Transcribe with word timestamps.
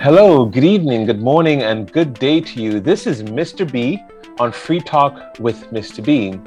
Hello, 0.00 0.44
good 0.44 0.62
evening, 0.62 1.06
good 1.06 1.20
morning, 1.20 1.62
and 1.62 1.90
good 1.90 2.14
day 2.14 2.40
to 2.40 2.62
you. 2.62 2.78
This 2.78 3.04
is 3.04 3.24
Mr. 3.24 3.70
B 3.70 4.00
on 4.38 4.52
Free 4.52 4.78
Talk 4.78 5.36
with 5.40 5.64
Mr. 5.72 6.04
B. 6.04 6.38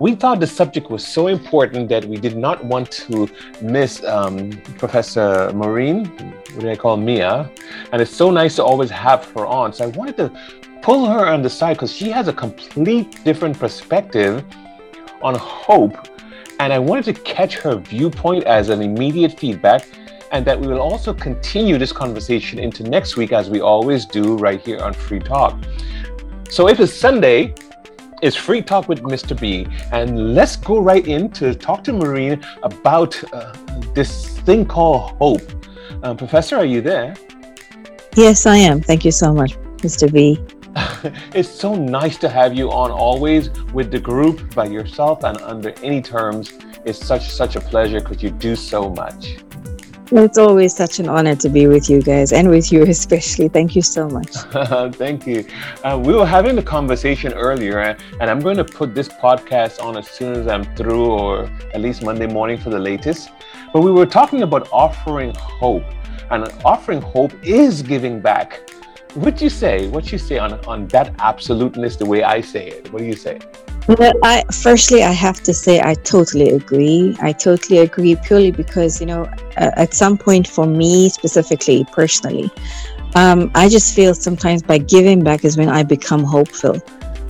We 0.00 0.16
thought 0.16 0.40
the 0.40 0.48
subject 0.48 0.90
was 0.90 1.06
so 1.06 1.28
important 1.28 1.88
that 1.90 2.04
we 2.04 2.16
did 2.16 2.36
not 2.36 2.64
want 2.64 2.90
to 2.90 3.28
miss 3.62 4.02
um, 4.02 4.50
Professor 4.76 5.52
Maureen, 5.54 6.06
what 6.06 6.62
do 6.62 6.68
I 6.68 6.74
call 6.74 6.96
Mia? 6.96 7.48
And 7.92 8.02
it's 8.02 8.10
so 8.10 8.28
nice 8.32 8.56
to 8.56 8.64
always 8.64 8.90
have 8.90 9.24
her 9.34 9.46
on. 9.46 9.72
So 9.72 9.84
I 9.84 9.86
wanted 9.86 10.16
to 10.16 10.32
pull 10.82 11.06
her 11.06 11.26
on 11.26 11.42
the 11.42 11.50
side 11.50 11.74
because 11.74 11.92
she 11.92 12.10
has 12.10 12.26
a 12.26 12.32
complete 12.32 13.22
different 13.22 13.56
perspective 13.56 14.44
on 15.22 15.36
hope. 15.36 16.08
And 16.58 16.72
I 16.72 16.80
wanted 16.80 17.04
to 17.14 17.22
catch 17.22 17.54
her 17.58 17.76
viewpoint 17.76 18.44
as 18.44 18.68
an 18.68 18.82
immediate 18.82 19.38
feedback 19.38 19.86
and 20.30 20.44
that 20.44 20.58
we 20.58 20.66
will 20.66 20.80
also 20.80 21.12
continue 21.12 21.78
this 21.78 21.92
conversation 21.92 22.58
into 22.58 22.82
next 22.84 23.16
week 23.16 23.32
as 23.32 23.50
we 23.50 23.60
always 23.60 24.06
do 24.06 24.36
right 24.36 24.60
here 24.60 24.80
on 24.80 24.92
Free 24.92 25.18
Talk. 25.18 25.58
So 26.48 26.68
if 26.68 26.80
it's 26.80 26.92
Sunday, 26.92 27.54
it's 28.22 28.36
Free 28.36 28.62
Talk 28.62 28.88
with 28.88 29.00
Mr. 29.02 29.38
B, 29.38 29.66
and 29.92 30.34
let's 30.34 30.56
go 30.56 30.78
right 30.78 31.06
in 31.06 31.30
to 31.32 31.54
talk 31.54 31.82
to 31.84 31.92
Maureen 31.92 32.44
about 32.62 33.22
uh, 33.32 33.54
this 33.94 34.38
thing 34.40 34.66
called 34.66 35.12
hope. 35.18 35.42
Um, 36.02 36.16
Professor, 36.16 36.56
are 36.56 36.64
you 36.64 36.80
there? 36.80 37.16
Yes, 38.16 38.46
I 38.46 38.56
am. 38.56 38.80
Thank 38.80 39.04
you 39.04 39.12
so 39.12 39.32
much, 39.32 39.54
Mr. 39.78 40.12
B. 40.12 40.38
it's 41.34 41.48
so 41.48 41.74
nice 41.74 42.16
to 42.18 42.28
have 42.28 42.54
you 42.54 42.70
on 42.70 42.90
always 42.90 43.50
with 43.72 43.90
the 43.90 43.98
group 43.98 44.54
by 44.54 44.66
yourself 44.66 45.24
and 45.24 45.36
under 45.38 45.72
any 45.82 46.02
terms. 46.02 46.52
It's 46.84 47.04
such 47.04 47.30
such 47.30 47.56
a 47.56 47.60
pleasure 47.60 48.00
because 48.00 48.22
you 48.22 48.30
do 48.30 48.54
so 48.54 48.90
much. 48.90 49.38
It's 50.12 50.38
always 50.38 50.74
such 50.74 50.98
an 50.98 51.08
honor 51.08 51.36
to 51.36 51.48
be 51.48 51.68
with 51.68 51.88
you 51.88 52.02
guys 52.02 52.32
and 52.32 52.50
with 52.50 52.72
you 52.72 52.82
especially. 52.96 53.48
Thank 53.48 53.76
you 53.76 53.82
so 53.82 54.08
much. 54.08 54.30
Thank 54.96 55.24
you. 55.24 55.46
Uh, 55.84 56.02
we 56.04 56.14
were 56.14 56.26
having 56.26 56.56
the 56.56 56.62
conversation 56.64 57.32
earlier, 57.32 57.78
and 57.78 58.28
I'm 58.28 58.40
going 58.40 58.56
to 58.56 58.64
put 58.64 58.92
this 58.92 59.08
podcast 59.08 59.80
on 59.80 59.96
as 59.96 60.10
soon 60.10 60.34
as 60.34 60.48
I'm 60.48 60.64
through, 60.74 61.06
or 61.06 61.44
at 61.74 61.80
least 61.80 62.02
Monday 62.02 62.26
morning 62.26 62.58
for 62.58 62.70
the 62.70 62.78
latest. 62.78 63.30
But 63.72 63.82
we 63.82 63.92
were 63.92 64.06
talking 64.06 64.42
about 64.42 64.68
offering 64.72 65.32
hope, 65.36 65.84
and 66.32 66.52
offering 66.64 67.00
hope 67.00 67.32
is 67.44 67.80
giving 67.80 68.20
back. 68.20 68.68
What 69.14 69.36
do 69.36 69.44
you 69.44 69.50
say? 69.50 69.86
What 69.86 70.04
do 70.06 70.10
you 70.10 70.18
say 70.18 70.38
on 70.38 70.54
on 70.66 70.88
that 70.88 71.14
absoluteness? 71.20 71.94
The 71.94 72.06
way 72.06 72.24
I 72.24 72.40
say 72.40 72.66
it. 72.66 72.92
What 72.92 72.98
do 72.98 73.04
you 73.04 73.16
say? 73.16 73.38
Well, 73.88 74.12
I 74.22 74.44
firstly 74.52 75.02
I 75.02 75.10
have 75.10 75.42
to 75.42 75.52
say 75.52 75.80
I 75.80 75.94
totally 75.94 76.50
agree. 76.50 77.16
I 77.20 77.32
totally 77.32 77.78
agree 77.78 78.14
purely 78.14 78.52
because 78.52 79.00
you 79.00 79.06
know 79.06 79.28
at 79.56 79.94
some 79.94 80.16
point 80.16 80.46
for 80.46 80.66
me 80.66 81.08
specifically 81.08 81.84
personally, 81.90 82.50
um, 83.16 83.50
I 83.54 83.68
just 83.68 83.94
feel 83.94 84.14
sometimes 84.14 84.62
by 84.62 84.78
giving 84.78 85.24
back 85.24 85.44
is 85.44 85.56
when 85.56 85.68
I 85.68 85.82
become 85.82 86.22
hopeful. 86.22 86.80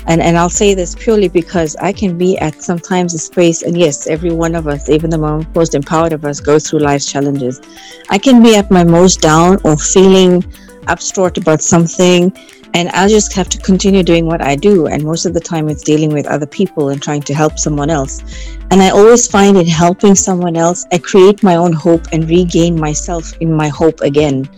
And, 0.07 0.21
and 0.23 0.37
I'll 0.37 0.51
say 0.51 0.75
this 0.75 0.95
purely 0.95 1.29
because 1.29 1.77
I 1.77 1.93
can 1.93 2.17
be 2.19 2.37
at 2.39 2.63
sometimes 2.63 3.15
a 3.15 3.19
space, 3.19 3.63
and 3.63 3.79
yes, 3.79 4.07
every 4.07 4.33
one 4.33 4.55
of 4.55 4.67
us, 4.67 4.89
even 4.89 5.11
the 5.11 5.45
most 5.55 5.75
empowered 5.75 6.13
of 6.13 6.25
us, 6.25 6.41
go 6.41 6.59
through 6.59 6.81
life's 6.81 7.11
challenges. 7.11 7.61
I 8.09 8.19
can 8.19 8.43
be 8.43 8.57
at 8.57 8.71
my 8.71 8.83
most 8.83 9.21
down 9.21 9.59
or 9.63 9.77
feeling 9.77 10.43
upstart 10.91 11.39
about 11.39 11.63
something, 11.63 12.33
and 12.75 12.89
I'll 12.91 13.09
just 13.09 13.33
have 13.35 13.49
to 13.51 13.59
continue 13.59 14.03
doing 14.03 14.27
what 14.27 14.43
I 14.43 14.57
do. 14.57 14.87
And 14.87 15.05
most 15.05 15.27
of 15.27 15.35
the 15.35 15.41
time, 15.41 15.69
it's 15.69 15.83
dealing 15.83 16.13
with 16.13 16.27
other 16.27 16.47
people 16.47 16.91
and 16.91 17.03
trying 17.03 17.23
to 17.23 17.35
help 17.35 17.59
someone 17.59 17.91
else. 17.91 18.23
And 18.71 18.83
I 18.83 18.91
always 18.91 19.27
find 19.27 19.57
in 19.57 19.67
helping 19.67 20.15
someone 20.15 20.57
else, 20.57 20.87
I 20.93 20.99
create 20.99 21.43
my 21.43 21.57
own 21.57 21.73
hope 21.73 22.07
and 22.13 22.29
regain 22.29 22.79
myself 22.79 23.33
in 23.41 23.53
my 23.53 23.69
hope 23.69 24.01
again. 24.01 24.49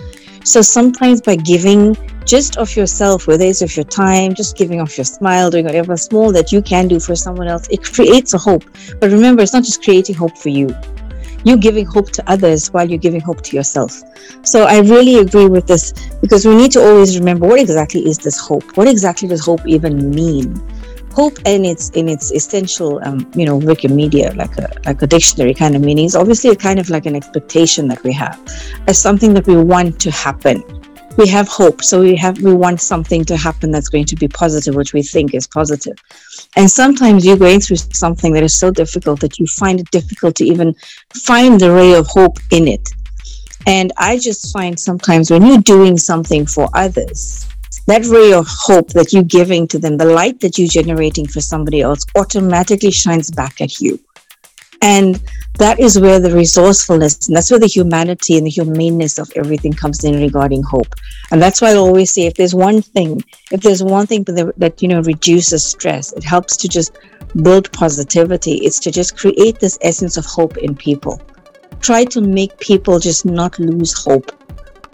So 0.44 0.60
sometimes 0.60 1.20
by 1.20 1.36
giving 1.36 1.96
just 2.24 2.56
of 2.56 2.74
yourself, 2.76 3.26
whether 3.26 3.44
it's 3.44 3.62
of 3.62 3.74
your 3.76 3.84
time, 3.84 4.34
just 4.34 4.56
giving 4.56 4.80
of 4.80 4.96
your 4.96 5.04
smile, 5.04 5.50
doing 5.50 5.64
whatever 5.64 5.96
small 5.96 6.32
that 6.32 6.52
you 6.52 6.62
can 6.62 6.88
do 6.88 6.98
for 6.98 7.14
someone 7.14 7.48
else, 7.48 7.68
it 7.70 7.82
creates 7.84 8.34
a 8.34 8.38
hope. 8.38 8.64
But 9.00 9.10
remember, 9.10 9.42
it's 9.42 9.52
not 9.52 9.64
just 9.64 9.82
creating 9.82 10.16
hope 10.16 10.36
for 10.36 10.48
you 10.48 10.74
you're 11.44 11.56
giving 11.56 11.84
hope 11.84 12.10
to 12.12 12.30
others 12.30 12.68
while 12.72 12.88
you're 12.88 12.98
giving 12.98 13.20
hope 13.20 13.42
to 13.42 13.56
yourself. 13.56 14.02
So 14.42 14.64
I 14.64 14.80
really 14.80 15.16
agree 15.18 15.46
with 15.46 15.66
this 15.66 15.92
because 16.20 16.46
we 16.46 16.54
need 16.54 16.72
to 16.72 16.80
always 16.82 17.18
remember 17.18 17.46
what 17.46 17.60
exactly 17.60 18.06
is 18.06 18.18
this 18.18 18.38
hope? 18.38 18.76
What 18.76 18.88
exactly 18.88 19.28
does 19.28 19.44
hope 19.44 19.66
even 19.66 20.10
mean? 20.10 20.56
Hope 21.12 21.38
in 21.44 21.66
its 21.66 21.90
in 21.90 22.08
its 22.08 22.32
essential, 22.32 22.98
um, 23.04 23.30
you 23.34 23.44
know, 23.44 23.58
Wikimedia, 23.60 24.34
like 24.34 24.56
a 24.56 24.68
like 24.86 25.02
a 25.02 25.06
dictionary 25.06 25.52
kind 25.52 25.76
of 25.76 25.82
meaning, 25.82 26.06
is 26.06 26.16
obviously 26.16 26.50
a 26.50 26.56
kind 26.56 26.80
of 26.80 26.88
like 26.88 27.04
an 27.04 27.14
expectation 27.14 27.86
that 27.88 28.02
we 28.02 28.12
have 28.14 28.40
as 28.86 28.98
something 28.98 29.34
that 29.34 29.46
we 29.46 29.56
want 29.56 30.00
to 30.00 30.10
happen 30.10 30.62
we 31.16 31.28
have 31.28 31.48
hope 31.48 31.82
so 31.82 32.00
we 32.00 32.16
have 32.16 32.40
we 32.40 32.54
want 32.54 32.80
something 32.80 33.24
to 33.24 33.36
happen 33.36 33.70
that's 33.70 33.88
going 33.88 34.04
to 34.04 34.16
be 34.16 34.28
positive 34.28 34.74
which 34.74 34.92
we 34.92 35.02
think 35.02 35.34
is 35.34 35.46
positive 35.46 35.96
and 36.56 36.70
sometimes 36.70 37.24
you're 37.24 37.36
going 37.36 37.60
through 37.60 37.76
something 37.76 38.32
that 38.34 38.42
is 38.42 38.58
so 38.58 38.70
difficult 38.70 39.20
that 39.20 39.38
you 39.38 39.46
find 39.46 39.80
it 39.80 39.90
difficult 39.90 40.36
to 40.36 40.44
even 40.44 40.74
find 41.14 41.60
the 41.60 41.72
ray 41.72 41.94
of 41.94 42.06
hope 42.06 42.38
in 42.50 42.68
it. 42.68 42.88
And 43.66 43.92
i 43.96 44.18
just 44.18 44.52
find 44.52 44.78
sometimes 44.78 45.30
when 45.30 45.46
you're 45.46 45.58
doing 45.58 45.96
something 45.96 46.46
for 46.46 46.68
others 46.74 47.48
that 47.86 48.04
ray 48.06 48.32
of 48.32 48.46
hope 48.48 48.88
that 48.90 49.12
you're 49.12 49.22
giving 49.22 49.66
to 49.68 49.78
them 49.78 49.96
the 49.96 50.04
light 50.04 50.38
that 50.40 50.58
you're 50.58 50.68
generating 50.68 51.26
for 51.26 51.40
somebody 51.40 51.80
else 51.80 52.04
automatically 52.16 52.90
shines 52.90 53.30
back 53.30 53.60
at 53.60 53.80
you 53.80 53.98
and 54.82 55.22
that 55.58 55.78
is 55.78 55.98
where 55.98 56.18
the 56.18 56.34
resourcefulness 56.34 57.28
and 57.28 57.36
that's 57.36 57.50
where 57.50 57.60
the 57.60 57.68
humanity 57.68 58.36
and 58.36 58.44
the 58.44 58.50
humaneness 58.50 59.18
of 59.18 59.30
everything 59.36 59.72
comes 59.72 60.02
in 60.02 60.20
regarding 60.20 60.62
hope. 60.62 60.94
And 61.30 61.40
that's 61.40 61.60
why 61.60 61.70
I 61.70 61.76
always 61.76 62.12
say 62.12 62.26
if 62.26 62.34
there's 62.34 62.54
one 62.54 62.82
thing, 62.82 63.22
if 63.52 63.60
there's 63.60 63.82
one 63.82 64.06
thing 64.06 64.24
that, 64.24 64.52
that 64.56 64.82
you 64.82 64.88
know 64.88 65.00
reduces 65.02 65.64
stress, 65.64 66.12
it 66.12 66.24
helps 66.24 66.56
to 66.58 66.68
just 66.68 66.98
build 67.42 67.72
positivity. 67.72 68.54
It's 68.56 68.80
to 68.80 68.90
just 68.90 69.16
create 69.16 69.60
this 69.60 69.78
essence 69.82 70.16
of 70.16 70.24
hope 70.24 70.56
in 70.56 70.74
people. 70.74 71.22
Try 71.80 72.04
to 72.06 72.20
make 72.20 72.58
people 72.58 72.98
just 72.98 73.24
not 73.24 73.58
lose 73.58 73.92
hope 73.92 74.32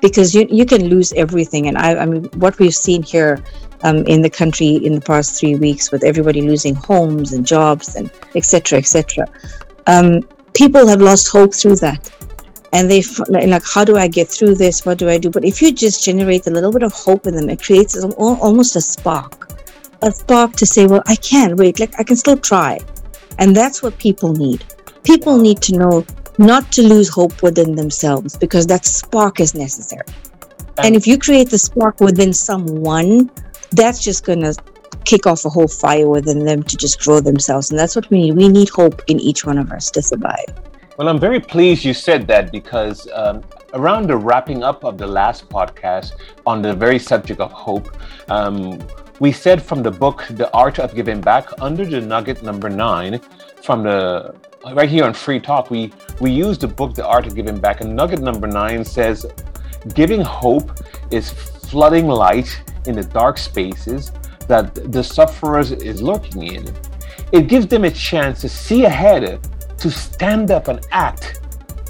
because 0.01 0.35
you, 0.35 0.47
you 0.51 0.67
can 0.67 0.89
lose 0.89 1.13
everything. 1.15 1.67
And 1.67 1.79
I, 1.79 1.97
I 1.97 2.07
mean, 2.07 2.25
what 2.35 2.59
we've 2.59 2.75
seen 2.75 3.03
here 3.03 3.43
um, 3.85 3.99
in 4.07 4.23
the 4.23 4.31
country 4.31 4.77
in 4.77 4.95
the 4.95 5.01
past 5.01 5.39
three 5.39 5.55
weeks 5.55 5.91
with 5.91 6.05
everybody 6.05 6.43
losing 6.43 6.75
homes 6.75 7.33
and 7.33 7.47
jobs 7.47 7.95
and 7.95 8.11
etc 8.35 8.79
etc 8.79 9.27
um, 9.89 10.23
people 10.55 10.87
have 10.87 11.01
lost 11.01 11.29
hope 11.29 11.55
through 11.55 11.77
that. 11.77 12.11
And 12.75 12.91
they 12.91 13.03
like 13.31 13.65
how 13.65 13.83
do 13.83 13.97
i 13.97 14.07
get 14.07 14.29
through 14.29 14.55
this? 14.57 14.85
What 14.85 14.99
do 14.99 15.09
i 15.09 15.17
do? 15.17 15.31
But 15.31 15.45
if 15.45 15.63
you 15.63 15.73
just 15.73 16.05
generate 16.05 16.47
a 16.47 16.51
little 16.51 16.71
bit 16.71 16.83
of 16.83 16.93
hope 16.93 17.27
in 17.27 17.35
them 17.35 17.49
it 17.49 17.63
creates 17.63 17.97
almost 17.97 18.77
a 18.77 18.81
spark. 18.83 19.51
A 20.03 20.13
spark 20.13 20.53
to 20.57 20.67
say 20.67 20.87
well 20.87 21.03
i 21.07 21.17
can 21.17 21.57
wait. 21.57 21.81
Like 21.81 21.99
i 21.99 22.05
can 22.05 22.17
still 22.17 22.37
try. 22.37 22.79
And 23.39 23.57
that's 23.57 23.83
what 23.83 23.97
people 23.99 24.35
need. 24.35 24.65
People 25.03 25.39
need 25.39 25.63
to 25.63 25.79
know 25.79 26.05
not 26.37 26.71
to 26.73 26.83
lose 26.83 27.09
hope 27.09 27.43
within 27.43 27.75
themselves 27.75 28.37
because 28.37 28.67
that 28.67 28.85
spark 28.85 29.41
is 29.41 29.55
necessary. 29.55 30.07
And 30.77 30.95
if 30.95 31.07
you 31.07 31.19
create 31.19 31.49
the 31.49 31.59
spark 31.59 32.01
within 32.01 32.33
someone 32.35 33.31
that's 33.73 34.03
just 34.03 34.25
going 34.25 34.43
to 34.43 34.55
kick 35.09 35.27
off 35.27 35.45
a 35.47 35.49
whole 35.49 35.69
fire 35.69 36.09
within 36.09 36.45
them 36.45 36.63
to 36.63 36.77
just 36.77 37.01
grow 37.01 37.19
themselves. 37.19 37.71
And 37.71 37.79
that's 37.79 37.97
what 37.97 38.09
we 38.11 38.19
need. 38.23 38.33
We 38.37 38.49
need 38.49 38.69
hope 38.69 39.03
in 39.07 39.19
each 39.19 39.45
one 39.45 39.57
of 39.57 39.73
us 39.73 39.91
to 39.93 40.03
survive. 40.03 40.51
Well, 40.99 41.09
I'm 41.09 41.19
very 41.19 41.41
pleased 41.41 41.83
you 41.85 41.95
said 41.95 42.27
that 42.27 42.53
because 42.53 43.09
um, 43.15 43.43
around 43.73 44.09
the 44.09 44.17
wrapping 44.17 44.63
up 44.63 44.85
of 44.85 44.99
the 44.99 45.07
last 45.07 45.49
podcast 45.49 46.13
on 46.47 46.61
the 46.61 46.75
very 46.75 46.99
subject 46.99 47.41
of 47.41 47.53
hope, 47.53 47.89
um, 48.31 48.79
we 49.19 49.33
said 49.33 49.63
from 49.63 49.83
the 49.83 49.91
book 49.91 50.27
The 50.31 50.53
Art 50.53 50.79
of 50.79 50.95
Giving 50.95 51.21
Back 51.21 51.47
under 51.61 51.85
the 51.87 52.01
nugget 52.01 52.43
number 52.43 52.69
nine 52.69 53.21
from 53.63 53.85
the 53.85 54.35
right 54.75 54.89
here 54.89 55.05
on 55.05 55.15
Free 55.15 55.41
Talk, 55.41 55.71
we 55.71 55.93
we 56.21 56.31
use 56.31 56.59
the 56.59 56.69
book 56.69 56.95
The 56.95 57.07
Art 57.07 57.27
of 57.27 57.35
Giving 57.35 57.59
Back, 57.59 57.81
and 57.81 57.97
nugget 57.97 58.21
number 58.21 58.47
nine 58.47 58.85
says, 58.85 59.27
"Giving 59.95 60.21
hope 60.21 60.69
is 61.11 61.31
flooding 61.31 62.09
light 62.09 62.51
in 62.87 62.95
the 62.97 63.05
dark 63.05 63.39
spaces 63.39 64.13
that 64.49 64.93
the 64.93 65.03
sufferers 65.05 65.73
is 65.73 66.03
lurking 66.03 66.43
in. 66.43 66.75
It 67.33 67.49
gives 67.49 67.67
them 67.67 67.85
a 67.85 67.91
chance 67.91 68.41
to 68.41 68.49
see 68.49 68.85
ahead, 68.85 69.47
to 69.79 69.91
stand 69.91 70.51
up 70.51 70.69
and 70.69 70.85
act. 70.91 71.41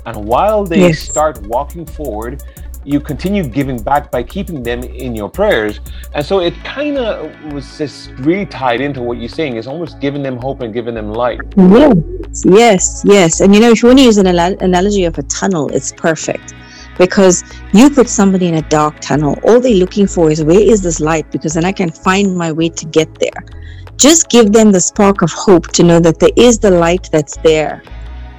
And 0.05 0.25
while 0.25 0.64
they 0.64 0.81
yes. 0.81 0.99
start 0.99 1.40
walking 1.43 1.87
forward, 1.87 2.43
you 2.84 3.00
continue 3.00 3.44
giving 3.44 3.81
back 3.82 4.10
by 4.10 4.22
keeping 4.22 4.62
them 4.62 4.82
in 4.82 5.14
your 5.14 5.28
prayers. 5.28 5.81
And 6.14 6.25
so 6.25 6.40
it 6.40 6.55
kind 6.64 6.96
of 6.96 7.52
was 7.52 7.78
just 7.78 8.10
really 8.19 8.46
tied 8.46 8.81
into 8.81 9.02
what 9.02 9.19
you're 9.19 9.28
saying. 9.28 9.56
It's 9.56 9.66
almost 9.66 10.00
giving 10.00 10.22
them 10.22 10.37
hope 10.38 10.62
and 10.62 10.72
giving 10.72 10.94
them 10.94 11.12
light. 11.12 11.40
Yes, 11.56 12.44
yes, 12.44 13.02
yes. 13.05 13.40
And 13.40 13.55
you 13.55 13.60
know, 13.60 13.70
if 13.70 13.82
you 13.82 13.88
want 13.88 13.99
to 13.99 14.05
use 14.05 14.19
an 14.19 14.26
analogy 14.26 15.05
of 15.05 15.19
a 15.19 15.22
tunnel, 15.25 15.69
it's 15.75 15.93
perfect 15.93 16.55
because 16.99 17.43
you 17.73 17.89
put 17.91 18.09
somebody 18.09 18.49
in 18.49 18.55
a 18.55 18.69
dark 18.69 18.99
tunnel 19.00 19.39
all 19.45 19.61
they're 19.61 19.75
looking 19.75 20.06
for 20.06 20.31
is 20.31 20.43
where 20.45 20.61
is 20.61 20.83
this 20.83 21.00
light 21.00 21.31
because 21.31 21.55
then 21.55 21.65
i 21.65 21.73
can 21.73 21.91
find 21.91 22.37
my 22.37 22.53
way 22.53 22.69
to 22.69 22.85
get 22.87 23.09
there 23.19 23.45
just 23.97 24.29
give 24.29 24.53
them 24.53 24.71
the 24.71 24.81
spark 24.81 25.23
of 25.23 25.31
hope 25.33 25.69
to 25.69 25.83
know 25.83 25.99
that 25.99 26.19
there 26.19 26.37
is 26.37 26.59
the 26.59 26.71
light 26.71 27.09
that's 27.12 27.37
there 27.39 27.83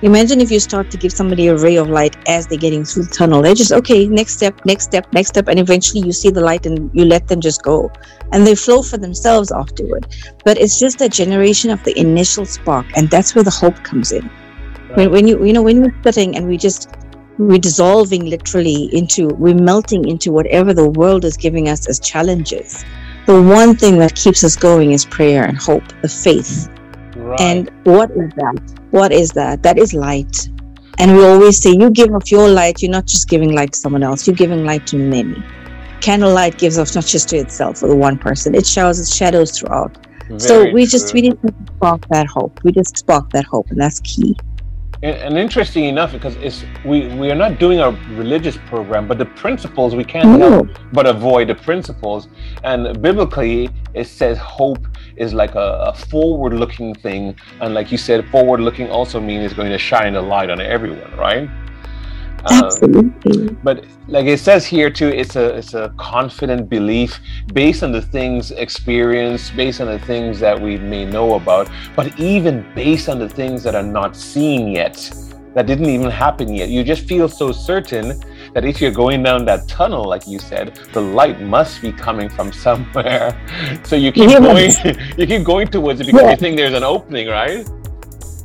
Imagine 0.02 0.40
if 0.40 0.50
you 0.50 0.62
start 0.62 0.90
to 0.92 0.98
give 0.98 1.12
somebody 1.12 1.48
a 1.48 1.58
ray 1.58 1.76
of 1.76 1.90
light 1.90 2.16
as 2.26 2.48
they're 2.48 2.58
getting 2.58 2.86
through 2.86 3.04
the 3.04 3.12
tunnel. 3.12 3.42
They're 3.42 3.54
just, 3.54 3.74
okay, 3.74 4.08
next 4.08 4.38
step, 4.38 4.64
next 4.64 4.86
step, 4.86 5.12
next 5.12 5.28
step. 5.28 5.50
And 5.50 5.60
eventually 5.60 6.06
you 6.06 6.14
see 6.14 6.30
the 6.30 6.40
light 6.40 6.66
and 6.66 6.90
you 6.94 7.04
let 7.04 7.28
them 7.28 7.42
just 7.42 7.64
go. 7.64 7.92
And 8.32 8.48
they 8.48 8.56
flow 8.56 8.82
for 8.82 8.98
themselves 8.98 9.52
afterward. 9.52 10.08
But 10.46 10.58
it's 10.58 10.80
just 10.80 11.02
a 11.02 11.10
generation 11.10 11.70
of 11.70 11.84
the 11.84 12.00
initial 12.00 12.46
spark. 12.46 12.86
And 12.96 13.10
that's 13.10 13.36
where 13.36 13.44
the 13.44 13.52
hope 13.52 13.76
comes 13.84 14.14
in. 14.14 14.24
When, 14.94 15.12
when 15.12 15.28
you, 15.28 15.44
you 15.44 15.52
know, 15.52 15.64
when 15.64 15.82
we're 15.82 16.02
sitting 16.02 16.38
and 16.38 16.48
we 16.48 16.56
just, 16.56 16.96
we're 17.40 17.58
dissolving 17.58 18.26
literally 18.26 18.94
into, 18.96 19.28
we're 19.30 19.56
melting 19.56 20.08
into 20.08 20.32
whatever 20.32 20.74
the 20.74 20.90
world 20.90 21.24
is 21.24 21.38
giving 21.38 21.70
us 21.70 21.88
as 21.88 22.00
challenges. 22.00 22.84
The 23.26 23.42
one 23.42 23.76
thing 23.78 23.98
that 24.00 24.16
keeps 24.16 24.44
us 24.44 24.56
going 24.56 24.92
is 24.92 25.06
prayer 25.06 25.46
and 25.46 25.58
hope, 25.58 25.84
the 26.02 26.10
faith. 26.10 26.70
Right. 27.16 27.40
And 27.40 27.72
what 27.86 28.12
is 28.12 28.32
that? 28.36 28.76
What 28.92 29.12
is 29.14 29.32
that? 29.32 29.64
That 29.64 29.78
is 29.78 29.94
light. 29.94 30.50
And 30.98 31.16
we 31.16 31.24
always 31.24 31.62
say, 31.62 31.72
you 31.72 31.90
give 31.90 32.14
off 32.14 32.30
your 32.30 32.50
light, 32.50 32.82
you're 32.82 32.92
not 32.92 33.06
just 33.06 33.30
giving 33.30 33.56
light 33.56 33.72
to 33.72 33.80
someone 33.80 34.04
else, 34.04 34.28
you're 34.28 34.36
giving 34.36 34.66
light 34.66 34.86
to 34.88 34.98
many. 34.98 35.42
Candlelight 36.02 36.58
gives 36.58 36.78
off 36.78 36.94
not 36.94 37.06
just 37.06 37.30
to 37.30 37.38
itself 37.38 37.82
or 37.82 37.88
the 37.88 37.96
one 37.96 38.18
person, 38.18 38.54
it 38.54 38.66
showers 38.68 39.00
its 39.00 39.16
shadows 39.16 39.58
throughout. 39.58 39.96
Very 40.28 40.40
so 40.40 40.72
we 40.72 40.86
just 40.86 41.14
we 41.14 41.22
need 41.22 41.42
to 41.42 41.54
spark 41.76 42.06
that 42.10 42.28
hope. 42.28 42.60
We 42.64 42.72
just 42.72 42.98
spark 42.98 43.32
that 43.32 43.46
hope, 43.46 43.72
and 43.72 43.82
that's 43.82 44.00
key. 44.02 44.38
And, 45.02 45.16
and, 45.16 45.38
interesting 45.38 45.86
enough, 45.86 46.12
because 46.12 46.36
it's 46.38 46.66
we 46.84 47.08
we 47.16 47.32
are 47.32 47.36
not 47.36 47.58
doing 47.58 47.80
a 47.80 47.92
religious 48.18 48.58
program, 48.68 49.08
but 49.08 49.18
the 49.18 49.26
principles 49.26 49.96
we 49.96 50.04
can't 50.04 50.40
help 50.42 50.68
but 50.92 51.06
avoid 51.08 51.48
the 51.48 51.56
principles. 51.56 52.28
And 52.66 53.02
biblically, 53.02 53.70
it 53.94 54.08
says 54.08 54.38
hope 54.38 54.86
is 55.16 55.34
like 55.34 55.56
a, 55.56 55.92
a 55.92 55.94
forward-looking 55.94 56.96
thing, 56.96 57.36
and 57.62 57.74
like 57.74 57.94
you 57.94 57.98
said, 57.98 58.28
forward-looking 58.30 58.90
also 58.90 59.22
means 59.22 59.46
it's 59.46 59.54
going 59.54 59.72
to 59.72 59.78
shine 59.78 60.16
a 60.16 60.22
light 60.22 60.50
on 60.50 60.60
everyone, 60.60 61.16
right? 61.16 61.50
Absolutely. 62.46 63.50
Uh, 63.50 63.52
but 63.64 63.86
like 64.08 64.26
it 64.26 64.40
says 64.40 64.66
here 64.66 64.90
too, 64.90 65.08
it's 65.08 65.36
a 65.36 65.56
it's 65.56 65.74
a 65.74 65.94
confident 65.98 66.70
belief 66.70 67.20
based 67.54 67.84
on 67.84 67.92
the 67.92 68.02
things 68.02 68.52
experienced, 68.52 69.56
based 69.56 69.82
on 69.82 69.88
the 69.88 70.00
things 70.00 70.40
that 70.40 70.60
we 70.60 70.78
may 70.78 71.06
know 71.06 71.36
about, 71.36 71.70
but 71.96 72.20
even 72.20 72.66
based 72.76 73.10
on 73.10 73.20
the 73.20 73.30
things 73.30 73.64
that 73.64 73.76
are 73.76 73.84
not 73.84 74.16
seen 74.16 74.70
yet, 74.70 75.12
that 75.54 75.66
didn't 75.66 75.90
even 75.90 76.10
happen 76.10 76.54
yet. 76.54 76.70
You 76.70 76.84
just 76.84 77.08
feel 77.08 77.28
so 77.28 77.52
certain 77.52 78.22
that 78.54 78.66
if 78.66 78.80
you're 78.80 78.92
going 78.92 79.24
down 79.24 79.46
that 79.46 79.68
tunnel, 79.68 80.06
like 80.06 80.28
you 80.28 80.40
said, 80.40 80.76
the 80.94 81.02
light 81.02 81.42
must 81.42 81.82
be 81.82 81.92
coming 81.92 82.30
from 82.30 82.52
somewhere. 82.52 83.36
So 83.84 83.96
you 83.96 84.12
keep 84.12 84.30
yes. 84.30 84.82
going, 84.84 84.96
you 85.18 85.26
keep 85.26 85.44
going 85.44 85.68
towards 85.68 86.02
it 86.02 86.06
because 86.08 86.22
yeah. 86.22 86.32
you 86.32 86.38
think 86.38 86.58
there's 86.58 86.74
an 86.74 86.84
opening, 86.84 87.28
right? 87.28 87.68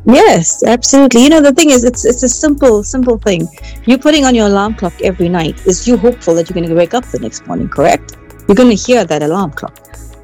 Yes, 0.07 0.63
absolutely. 0.65 1.23
You 1.23 1.31
know, 1.31 1.41
the 1.41 1.53
thing 1.53 1.71
is, 1.71 1.83
it's 1.85 2.05
it's 2.05 2.23
a 2.23 2.29
simple, 2.29 2.83
simple 2.83 3.17
thing. 3.17 3.49
You 3.87 3.97
putting 3.97 4.27
on 4.27 4.35
your 4.35 4.49
alarm 4.49 4.75
clock 4.75 5.01
every 5.03 5.31
night 5.31 5.67
is 5.67 5.89
you 5.89 5.97
hopeful 5.97 6.35
that 6.35 6.49
you're 6.49 6.55
going 6.55 6.69
to 6.69 6.75
wake 6.75 6.93
up 6.93 7.07
the 7.07 7.19
next 7.19 7.47
morning, 7.47 7.69
correct? 7.69 8.17
You're 8.47 8.55
going 8.55 8.69
to 8.69 8.75
hear 8.75 9.05
that 9.07 9.23
alarm 9.23 9.53
clock. 9.53 9.79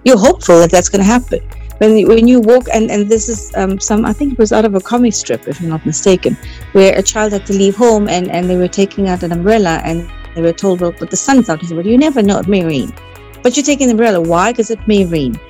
You're 0.05 0.19
hopeful 0.19 0.59
that 0.61 0.71
that's 0.71 0.91
going 0.91 1.00
to 1.00 1.06
happen. 1.06 1.41
When 1.79 1.97
you, 1.97 2.09
when 2.09 2.29
you 2.29 2.41
walk, 2.41 2.67
and 2.75 2.91
and 2.91 3.09
this 3.09 3.31
is 3.31 3.53
um, 3.56 3.81
some, 3.81 4.05
I 4.05 4.12
think 4.12 4.35
it 4.35 4.38
was 4.38 4.53
out 4.53 4.67
of 4.67 4.75
a 4.75 4.81
comic 4.81 5.15
strip, 5.15 5.49
if 5.49 5.62
I'm 5.62 5.71
not 5.71 5.87
mistaken, 5.87 6.37
where 6.73 6.94
a 6.99 7.03
child 7.03 7.33
had 7.33 7.47
to 7.47 7.55
leave 7.55 7.75
home 7.75 8.06
and 8.06 8.31
and 8.31 8.50
they 8.50 8.59
were 8.59 8.69
taking 8.69 9.09
out 9.09 9.23
an 9.23 9.33
umbrella 9.33 9.81
and 9.83 10.06
they 10.35 10.43
were 10.43 10.53
told, 10.53 10.83
well, 10.83 10.93
but 10.99 11.11
the 11.11 11.17
sun's 11.17 11.49
out. 11.49 11.61
He 11.61 11.67
said, 11.67 11.79
well, 11.79 11.87
you 11.87 11.97
never 11.97 12.23
know, 12.23 12.38
it 12.38 12.49
may 12.49 12.65
rain. 12.65 12.93
But 13.43 13.56
you're 13.56 13.65
taking 13.65 13.87
the 13.87 13.93
umbrella. 13.93 14.21
Why? 14.21 14.53
Because 14.53 14.71
it 14.71 14.87
may 14.87 15.06
rain. 15.06 15.41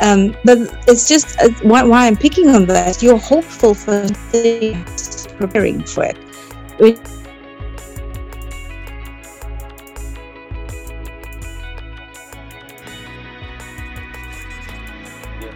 Um, 0.00 0.36
but 0.44 0.58
it's 0.86 1.08
just 1.08 1.40
uh, 1.40 1.48
why, 1.62 1.82
why, 1.82 2.06
I'm 2.06 2.16
picking 2.16 2.48
on 2.50 2.66
that. 2.66 3.02
You're 3.02 3.18
hopeful 3.18 3.74
for 3.74 4.06
preparing 5.38 5.82
for 5.84 6.04
it. 6.04 6.16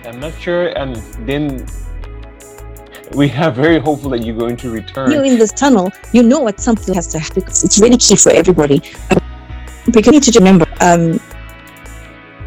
I'm 0.04 0.20
not 0.20 0.34
sure, 0.40 0.68
and 0.76 0.96
then 1.26 1.66
we 3.14 3.30
are 3.32 3.50
very 3.50 3.78
hopeful 3.78 4.10
that 4.10 4.24
you're 4.24 4.36
going 4.36 4.56
to 4.58 4.70
return. 4.70 5.10
You're 5.10 5.24
in 5.24 5.38
this 5.38 5.52
tunnel. 5.52 5.90
You 6.12 6.22
know 6.22 6.40
what 6.40 6.60
something 6.60 6.94
has 6.94 7.06
to 7.08 7.18
happen. 7.18 7.44
It's 7.46 7.80
really 7.80 7.96
key 7.96 8.16
for 8.16 8.32
everybody. 8.32 8.82
Because 9.86 10.06
you 10.06 10.12
need 10.12 10.22
to 10.24 10.38
remember, 10.38 10.66
um, 10.80 11.20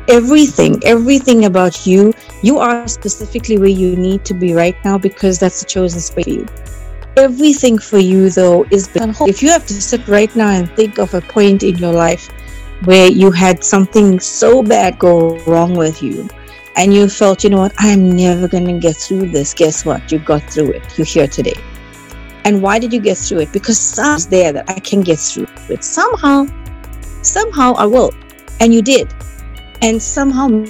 everything, 0.07 0.81
everything 0.83 1.45
about 1.45 1.85
you, 1.85 2.13
you 2.41 2.57
are 2.57 2.87
specifically 2.87 3.57
where 3.57 3.67
you 3.67 3.95
need 3.95 4.25
to 4.25 4.33
be 4.33 4.53
right 4.53 4.75
now 4.85 4.97
because 4.97 5.39
that's 5.39 5.61
the 5.61 5.65
chosen 5.65 5.99
space 5.99 6.25
for 6.25 6.29
you. 6.29 6.45
Everything 7.17 7.77
for 7.77 7.97
you, 7.97 8.29
though, 8.29 8.65
is. 8.71 8.89
If 8.95 9.41
you 9.41 9.49
have 9.49 9.65
to 9.67 9.73
sit 9.73 10.07
right 10.07 10.33
now 10.35 10.49
and 10.49 10.69
think 10.71 10.99
of 10.99 11.13
a 11.13 11.21
point 11.21 11.63
in 11.63 11.77
your 11.77 11.93
life 11.93 12.29
where 12.83 13.09
you 13.09 13.31
had 13.31 13.63
something 13.63 14.19
so 14.19 14.61
bad 14.61 14.99
go 14.99 15.37
wrong 15.45 15.75
with 15.75 16.03
you, 16.03 16.27
and 16.75 16.93
you 16.93 17.07
felt, 17.07 17.43
you 17.43 17.49
know 17.49 17.59
what, 17.59 17.73
I'm 17.77 18.15
never 18.15 18.49
going 18.49 18.67
to 18.67 18.79
get 18.79 18.97
through 18.97 19.29
this. 19.29 19.53
Guess 19.53 19.85
what? 19.85 20.11
You 20.11 20.19
got 20.19 20.43
through 20.43 20.71
it. 20.71 20.97
You're 20.97 21.05
here 21.05 21.27
today. 21.27 21.55
And 22.43 22.61
why 22.61 22.79
did 22.79 22.91
you 22.91 22.99
get 22.99 23.17
through 23.17 23.39
it? 23.39 23.53
Because 23.53 23.79
something's 23.79 24.27
there 24.27 24.51
that 24.51 24.69
I 24.69 24.79
can 24.79 25.01
get 25.01 25.17
through 25.17 25.47
it. 25.69 25.83
Somehow, 25.85 26.47
somehow 27.21 27.73
I 27.75 27.85
will. 27.85 28.11
And 28.59 28.73
you 28.73 28.81
did 28.81 29.11
and 29.81 30.01
somehow 30.01 30.65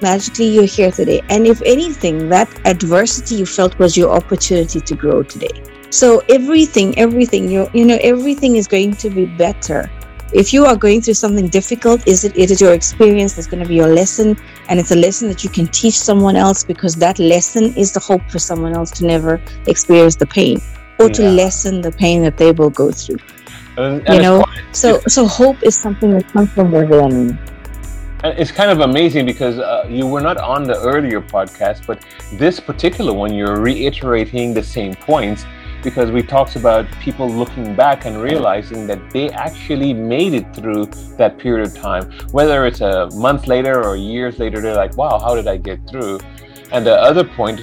magically 0.00 0.46
you're 0.46 0.64
here 0.64 0.90
today. 0.90 1.22
And 1.28 1.46
if 1.46 1.62
anything, 1.62 2.28
that 2.28 2.48
adversity 2.66 3.36
you 3.36 3.46
felt 3.46 3.78
was 3.78 3.96
your 3.96 4.10
opportunity 4.10 4.80
to 4.80 4.94
grow 4.94 5.22
today. 5.22 5.62
So 5.90 6.22
everything, 6.28 6.98
everything, 6.98 7.50
you 7.50 7.68
you 7.72 7.84
know, 7.84 7.98
everything 8.02 8.56
is 8.56 8.66
going 8.66 8.96
to 8.96 9.10
be 9.10 9.26
better. 9.26 9.90
If 10.32 10.52
you 10.52 10.66
are 10.66 10.76
going 10.76 11.00
through 11.02 11.14
something 11.14 11.48
difficult, 11.48 12.06
is 12.06 12.24
it 12.24 12.36
it 12.36 12.50
is 12.50 12.60
your 12.60 12.74
experience 12.74 13.34
that's 13.34 13.46
going 13.46 13.62
to 13.62 13.68
be 13.68 13.76
your 13.76 13.88
lesson, 13.88 14.36
and 14.68 14.80
it's 14.80 14.90
a 14.90 14.96
lesson 14.96 15.28
that 15.28 15.44
you 15.44 15.50
can 15.50 15.68
teach 15.68 15.98
someone 15.98 16.36
else 16.36 16.64
because 16.64 16.96
that 16.96 17.18
lesson 17.18 17.74
is 17.76 17.92
the 17.92 18.00
hope 18.00 18.22
for 18.28 18.40
someone 18.40 18.74
else 18.74 18.90
to 18.98 19.06
never 19.06 19.40
experience 19.66 20.16
the 20.16 20.26
pain 20.26 20.60
or 20.98 21.06
yeah. 21.06 21.12
to 21.12 21.30
lessen 21.30 21.80
the 21.80 21.92
pain 21.92 22.22
that 22.22 22.36
they 22.36 22.50
will 22.52 22.70
go 22.70 22.90
through. 22.90 23.18
And, 23.78 24.06
and 24.08 24.16
you 24.16 24.22
know, 24.22 24.44
so 24.72 25.00
so 25.06 25.26
hope 25.26 25.62
is 25.62 25.76
something 25.76 26.10
that 26.10 26.26
comes 26.32 26.50
from 26.50 26.72
within 26.72 27.38
it's 28.24 28.50
kind 28.50 28.70
of 28.70 28.80
amazing 28.80 29.26
because 29.26 29.58
uh, 29.58 29.86
you 29.88 30.06
were 30.06 30.20
not 30.20 30.38
on 30.38 30.64
the 30.64 30.78
earlier 30.80 31.20
podcast, 31.20 31.86
but 31.86 32.04
this 32.32 32.58
particular 32.58 33.12
one, 33.12 33.34
you're 33.34 33.60
reiterating 33.60 34.54
the 34.54 34.62
same 34.62 34.94
points 34.94 35.44
because 35.82 36.10
we 36.10 36.22
talked 36.22 36.56
about 36.56 36.90
people 37.00 37.28
looking 37.28 37.74
back 37.74 38.06
and 38.06 38.20
realizing 38.20 38.86
that 38.86 39.10
they 39.10 39.30
actually 39.30 39.92
made 39.92 40.34
it 40.34 40.54
through 40.54 40.86
that 41.16 41.38
period 41.38 41.66
of 41.66 41.74
time. 41.74 42.10
Whether 42.32 42.66
it's 42.66 42.80
a 42.80 43.08
month 43.14 43.46
later 43.46 43.84
or 43.84 43.96
years 43.96 44.38
later, 44.38 44.60
they're 44.60 44.74
like, 44.74 44.96
wow, 44.96 45.18
how 45.18 45.34
did 45.34 45.46
I 45.46 45.58
get 45.58 45.86
through? 45.88 46.18
And 46.72 46.84
the 46.84 46.94
other 46.94 47.22
point, 47.22 47.60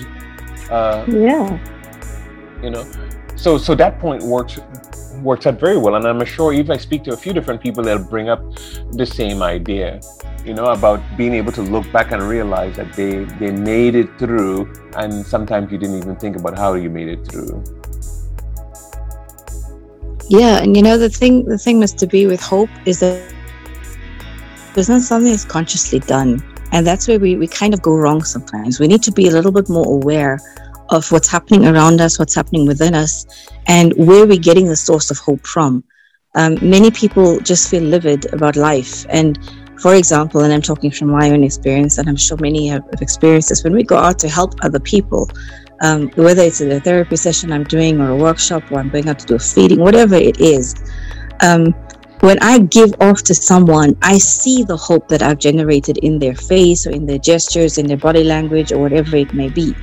uh, 0.69 1.03
yeah, 1.07 1.59
you 2.61 2.69
know, 2.69 2.89
so 3.35 3.57
so 3.57 3.75
that 3.75 3.99
point 3.99 4.23
works 4.23 4.59
works 5.21 5.45
out 5.47 5.59
very 5.59 5.77
well. 5.77 5.95
And 5.95 6.05
I'm 6.07 6.23
sure 6.25 6.53
if 6.53 6.69
I 6.69 6.77
speak 6.77 7.03
to 7.05 7.13
a 7.13 7.17
few 7.17 7.33
different 7.33 7.59
people, 7.59 7.83
they'll 7.83 8.03
bring 8.03 8.29
up 8.29 8.41
the 8.91 9.05
same 9.05 9.41
idea 9.41 9.99
you 10.45 10.53
know, 10.53 10.65
about 10.65 11.01
being 11.17 11.33
able 11.33 11.51
to 11.53 11.61
look 11.61 11.89
back 11.91 12.11
and 12.11 12.21
realize 12.21 12.75
that 12.75 12.93
they 12.93 13.23
they 13.39 13.51
made 13.51 13.95
it 13.95 14.17
through, 14.19 14.71
and 14.95 15.25
sometimes 15.25 15.71
you 15.71 15.77
didn't 15.77 15.97
even 15.97 16.15
think 16.17 16.35
about 16.35 16.57
how 16.57 16.73
you 16.73 16.89
made 16.89 17.07
it 17.07 17.25
through. 17.27 17.63
Yeah, 20.29 20.61
and 20.61 20.75
you 20.75 20.83
know 20.83 20.97
the 20.97 21.09
thing 21.09 21.45
the 21.45 21.57
thing, 21.57 21.79
must 21.79 21.97
to 21.99 22.07
be 22.07 22.27
with 22.27 22.41
hope 22.41 22.69
is 22.85 22.99
that 22.99 23.33
it's 24.75 24.89
not 24.89 25.01
something 25.01 25.31
that's 25.31 25.45
consciously 25.45 25.99
done, 25.99 26.43
and 26.71 26.85
that's 26.85 27.07
where 27.07 27.19
we 27.19 27.35
we 27.35 27.47
kind 27.47 27.73
of 27.73 27.81
go 27.81 27.95
wrong 27.95 28.23
sometimes. 28.23 28.79
We 28.79 28.87
need 28.87 29.03
to 29.03 29.11
be 29.11 29.27
a 29.27 29.31
little 29.31 29.51
bit 29.51 29.69
more 29.69 29.85
aware 29.85 30.39
of 30.89 31.09
what's 31.11 31.27
happening 31.27 31.65
around 31.65 32.01
us, 32.01 32.19
what's 32.19 32.35
happening 32.35 32.67
within 32.67 32.93
us, 32.93 33.25
and 33.67 33.93
where 33.95 34.27
we're 34.27 34.37
getting 34.39 34.67
the 34.67 34.75
source 34.75 35.09
of 35.09 35.17
hope 35.17 35.45
from. 35.47 35.83
Um, 36.35 36.57
many 36.61 36.89
people 36.89 37.39
just 37.39 37.69
feel 37.69 37.83
livid 37.83 38.33
about 38.33 38.55
life 38.55 39.05
and 39.09 39.37
for 39.83 39.95
example, 39.95 40.39
and 40.45 40.53
I'm 40.53 40.61
talking 40.61 40.91
from 40.91 41.09
my 41.09 41.29
own 41.29 41.43
experience, 41.43 41.97
and 41.97 42.07
I'm 42.07 42.15
sure 42.15 42.37
many 42.37 42.67
have 42.67 42.85
experienced 43.01 43.49
this, 43.49 43.65
when 43.65 43.73
we 43.73 43.83
go 43.83 43.97
out 43.97 44.17
to 44.19 44.29
help 44.29 44.53
other 44.61 44.79
people, 44.79 45.29
um, 45.81 46.09
whether 46.15 46.41
it's 46.41 46.61
a 46.61 46.79
therapy 46.79 47.17
session 47.17 47.51
I'm 47.51 47.65
doing 47.65 47.99
or 47.99 48.11
a 48.11 48.15
workshop 48.15 48.71
or 48.71 48.79
I'm 48.79 48.87
going 48.87 49.09
out 49.09 49.19
to 49.19 49.25
do 49.25 49.35
a 49.35 49.39
feeding, 49.39 49.81
whatever 49.81 50.15
it 50.15 50.39
is, 50.39 50.73
um, 51.41 51.73
when 52.21 52.37
I 52.39 52.59
give 52.59 52.93
off 53.01 53.23
to 53.23 53.35
someone, 53.35 53.97
I 54.01 54.19
see 54.19 54.63
the 54.63 54.77
hope 54.77 55.09
that 55.09 55.21
I've 55.21 55.39
generated 55.39 55.97
in 55.97 56.17
their 56.17 56.35
face 56.35 56.87
or 56.87 56.91
in 56.91 57.05
their 57.05 57.19
gestures, 57.19 57.77
in 57.77 57.85
their 57.85 57.97
body 57.97 58.23
language, 58.23 58.71
or 58.71 58.79
whatever 58.79 59.17
it 59.17 59.33
may 59.33 59.49
be. 59.49 59.75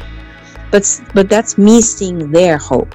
But 0.71 0.88
but 1.12 1.28
that's 1.28 1.59
me 1.59 1.83
seeing 1.83 2.30
their 2.30 2.57
hope. 2.57 2.95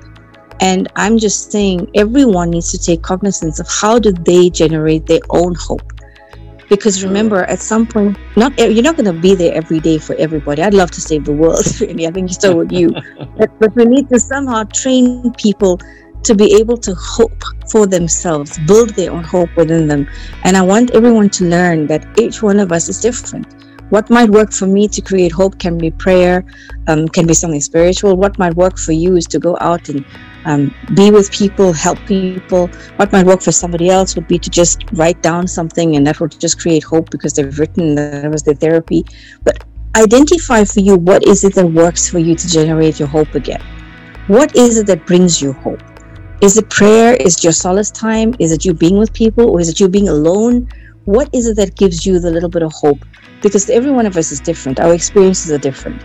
And 0.59 0.87
I'm 0.95 1.19
just 1.19 1.51
saying 1.51 1.91
everyone 1.93 2.49
needs 2.49 2.71
to 2.71 2.79
take 2.79 3.03
cognizance 3.03 3.59
of 3.59 3.67
how 3.69 3.99
do 3.99 4.11
they 4.11 4.49
generate 4.49 5.05
their 5.05 5.21
own 5.29 5.53
hope 5.53 5.94
because 6.69 7.03
remember 7.03 7.43
at 7.45 7.59
some 7.59 7.85
point 7.85 8.17
not 8.35 8.57
you're 8.59 8.83
not 8.83 8.95
going 8.95 9.05
to 9.05 9.13
be 9.13 9.35
there 9.35 9.53
every 9.53 9.79
day 9.79 9.97
for 9.97 10.15
everybody. 10.15 10.61
I'd 10.61 10.73
love 10.73 10.91
to 10.91 11.01
save 11.01 11.25
the 11.25 11.33
world 11.33 11.65
really. 11.81 12.07
I 12.07 12.11
think 12.11 12.31
so 12.31 12.55
would 12.55 12.71
you. 12.71 12.91
But, 13.37 13.51
but 13.59 13.75
we 13.75 13.85
need 13.85 14.07
to 14.09 14.19
somehow 14.19 14.63
train 14.63 15.33
people 15.33 15.79
to 16.23 16.33
be 16.33 16.55
able 16.55 16.77
to 16.77 16.95
hope 16.95 17.43
for 17.69 17.85
themselves 17.85 18.57
build 18.65 18.89
their 18.91 19.11
own 19.11 19.23
hope 19.23 19.49
within 19.57 19.87
them. 19.87 20.07
And 20.43 20.55
i 20.57 20.61
want 20.61 20.91
everyone 20.91 21.29
to 21.31 21.45
learn 21.45 21.87
that 21.87 22.07
each 22.19 22.41
one 22.41 22.59
of 22.59 22.71
us 22.71 22.89
is 22.89 22.99
different. 22.99 23.45
What 23.89 24.09
might 24.09 24.29
work 24.29 24.51
for 24.51 24.65
me 24.65 24.87
to 24.87 25.01
create 25.01 25.31
hope 25.31 25.59
can 25.59 25.77
be 25.77 25.91
prayer 25.91 26.43
um, 26.87 27.07
can 27.07 27.27
be 27.27 27.35
something 27.35 27.61
spiritual. 27.61 28.15
What 28.15 28.39
might 28.39 28.55
work 28.55 28.77
for 28.79 28.93
you 28.93 29.15
is 29.15 29.25
to 29.27 29.39
go 29.39 29.57
out 29.61 29.89
and 29.89 30.03
um, 30.45 30.73
be 30.93 31.11
with 31.11 31.31
people 31.31 31.73
help 31.73 31.99
people. 32.05 32.67
What 32.97 33.11
might 33.11 33.25
work 33.25 33.41
for 33.41 33.51
somebody 33.51 33.89
else 33.89 34.15
would 34.15 34.27
be 34.27 34.39
to 34.39 34.49
just 34.49 34.83
write 34.93 35.21
down 35.21 35.47
something 35.47 35.95
and 35.95 36.05
that 36.07 36.19
would 36.19 36.39
just 36.39 36.61
create 36.61 36.83
hope 36.83 37.09
because 37.09 37.33
they've 37.33 37.59
written 37.59 37.95
that 37.95 38.29
was 38.31 38.43
their 38.43 38.53
therapy. 38.53 39.05
But 39.43 39.63
identify 39.95 40.63
for 40.63 40.81
you 40.81 40.95
what 40.97 41.25
is 41.27 41.43
it 41.43 41.55
that 41.55 41.65
works 41.65 42.07
for 42.09 42.19
you 42.19 42.35
to 42.35 42.47
generate 42.47 42.99
your 42.99 43.07
hope 43.07 43.33
again? 43.33 43.61
What 44.27 44.55
is 44.55 44.77
it 44.77 44.87
that 44.87 45.05
brings 45.05 45.41
you 45.41 45.53
hope? 45.53 45.81
Is 46.41 46.57
it 46.57 46.69
prayer? 46.69 47.15
Is 47.15 47.37
it 47.37 47.43
your 47.43 47.53
solace 47.53 47.91
time? 47.91 48.35
Is 48.39 48.51
it 48.51 48.65
you 48.65 48.73
being 48.73 48.97
with 48.97 49.13
people? 49.13 49.49
Or 49.49 49.59
is 49.59 49.69
it 49.69 49.79
you 49.79 49.89
being 49.89 50.09
alone? 50.09 50.67
What 51.05 51.29
is 51.33 51.47
it 51.47 51.55
that 51.57 51.75
gives 51.75 52.05
you 52.05 52.19
the 52.19 52.29
little 52.29 52.49
bit 52.49 52.61
of 52.61 52.71
hope? 52.73 52.99
Because 53.41 53.69
every 53.69 53.91
one 53.91 54.05
of 54.05 54.17
us 54.17 54.31
is 54.31 54.39
different. 54.39 54.79
Our 54.79 54.93
experiences 54.93 55.51
are 55.51 55.57
different. 55.57 56.03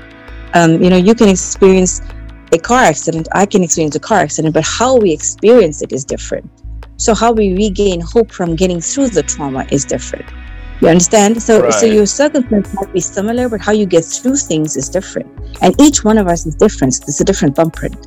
Um, 0.55 0.83
you 0.83 0.91
know, 0.91 0.97
you 0.97 1.15
can 1.15 1.29
experience 1.29 2.01
a 2.53 2.59
car 2.59 2.83
accident, 2.83 3.29
I 3.33 3.47
can 3.47 3.63
experience 3.63 3.95
a 3.97 4.01
car 4.01 4.19
accident, 4.19 4.55
but 4.55 4.65
how 4.65 4.97
we 4.97 5.13
experience 5.13 5.83
it 5.83 5.93
is 5.93 6.05
different. 6.05 6.51
So 6.97 7.15
how 7.15 7.33
we 7.33 7.55
regain 7.55 8.01
hope 8.01 8.31
from 8.31 8.57
getting 8.57 8.81
through 8.81 9.09
the 9.09 9.23
trauma 9.23 9.67
is 9.71 9.85
different. 9.85 10.27
You 10.81 10.89
understand? 10.89 11.43
So 11.43 11.63
right. 11.63 11.73
so 11.73 11.87
your 11.87 12.07
circumstance 12.07 12.73
might 12.75 12.93
be 12.93 13.01
similar, 13.01 13.49
but 13.49 13.61
how 13.61 13.73
you 13.73 13.87
get 13.87 14.05
through 14.05 14.37
things 14.37 14.77
is 14.77 14.89
different. 14.89 15.29
And 15.61 15.79
each 15.81 16.05
one 16.05 16.19
of 16.19 16.27
us 16.27 16.47
is 16.47 16.55
different. 16.55 16.99
It's 17.07 17.21
a 17.21 17.25
different 17.25 17.57
thumbprint. 17.57 18.07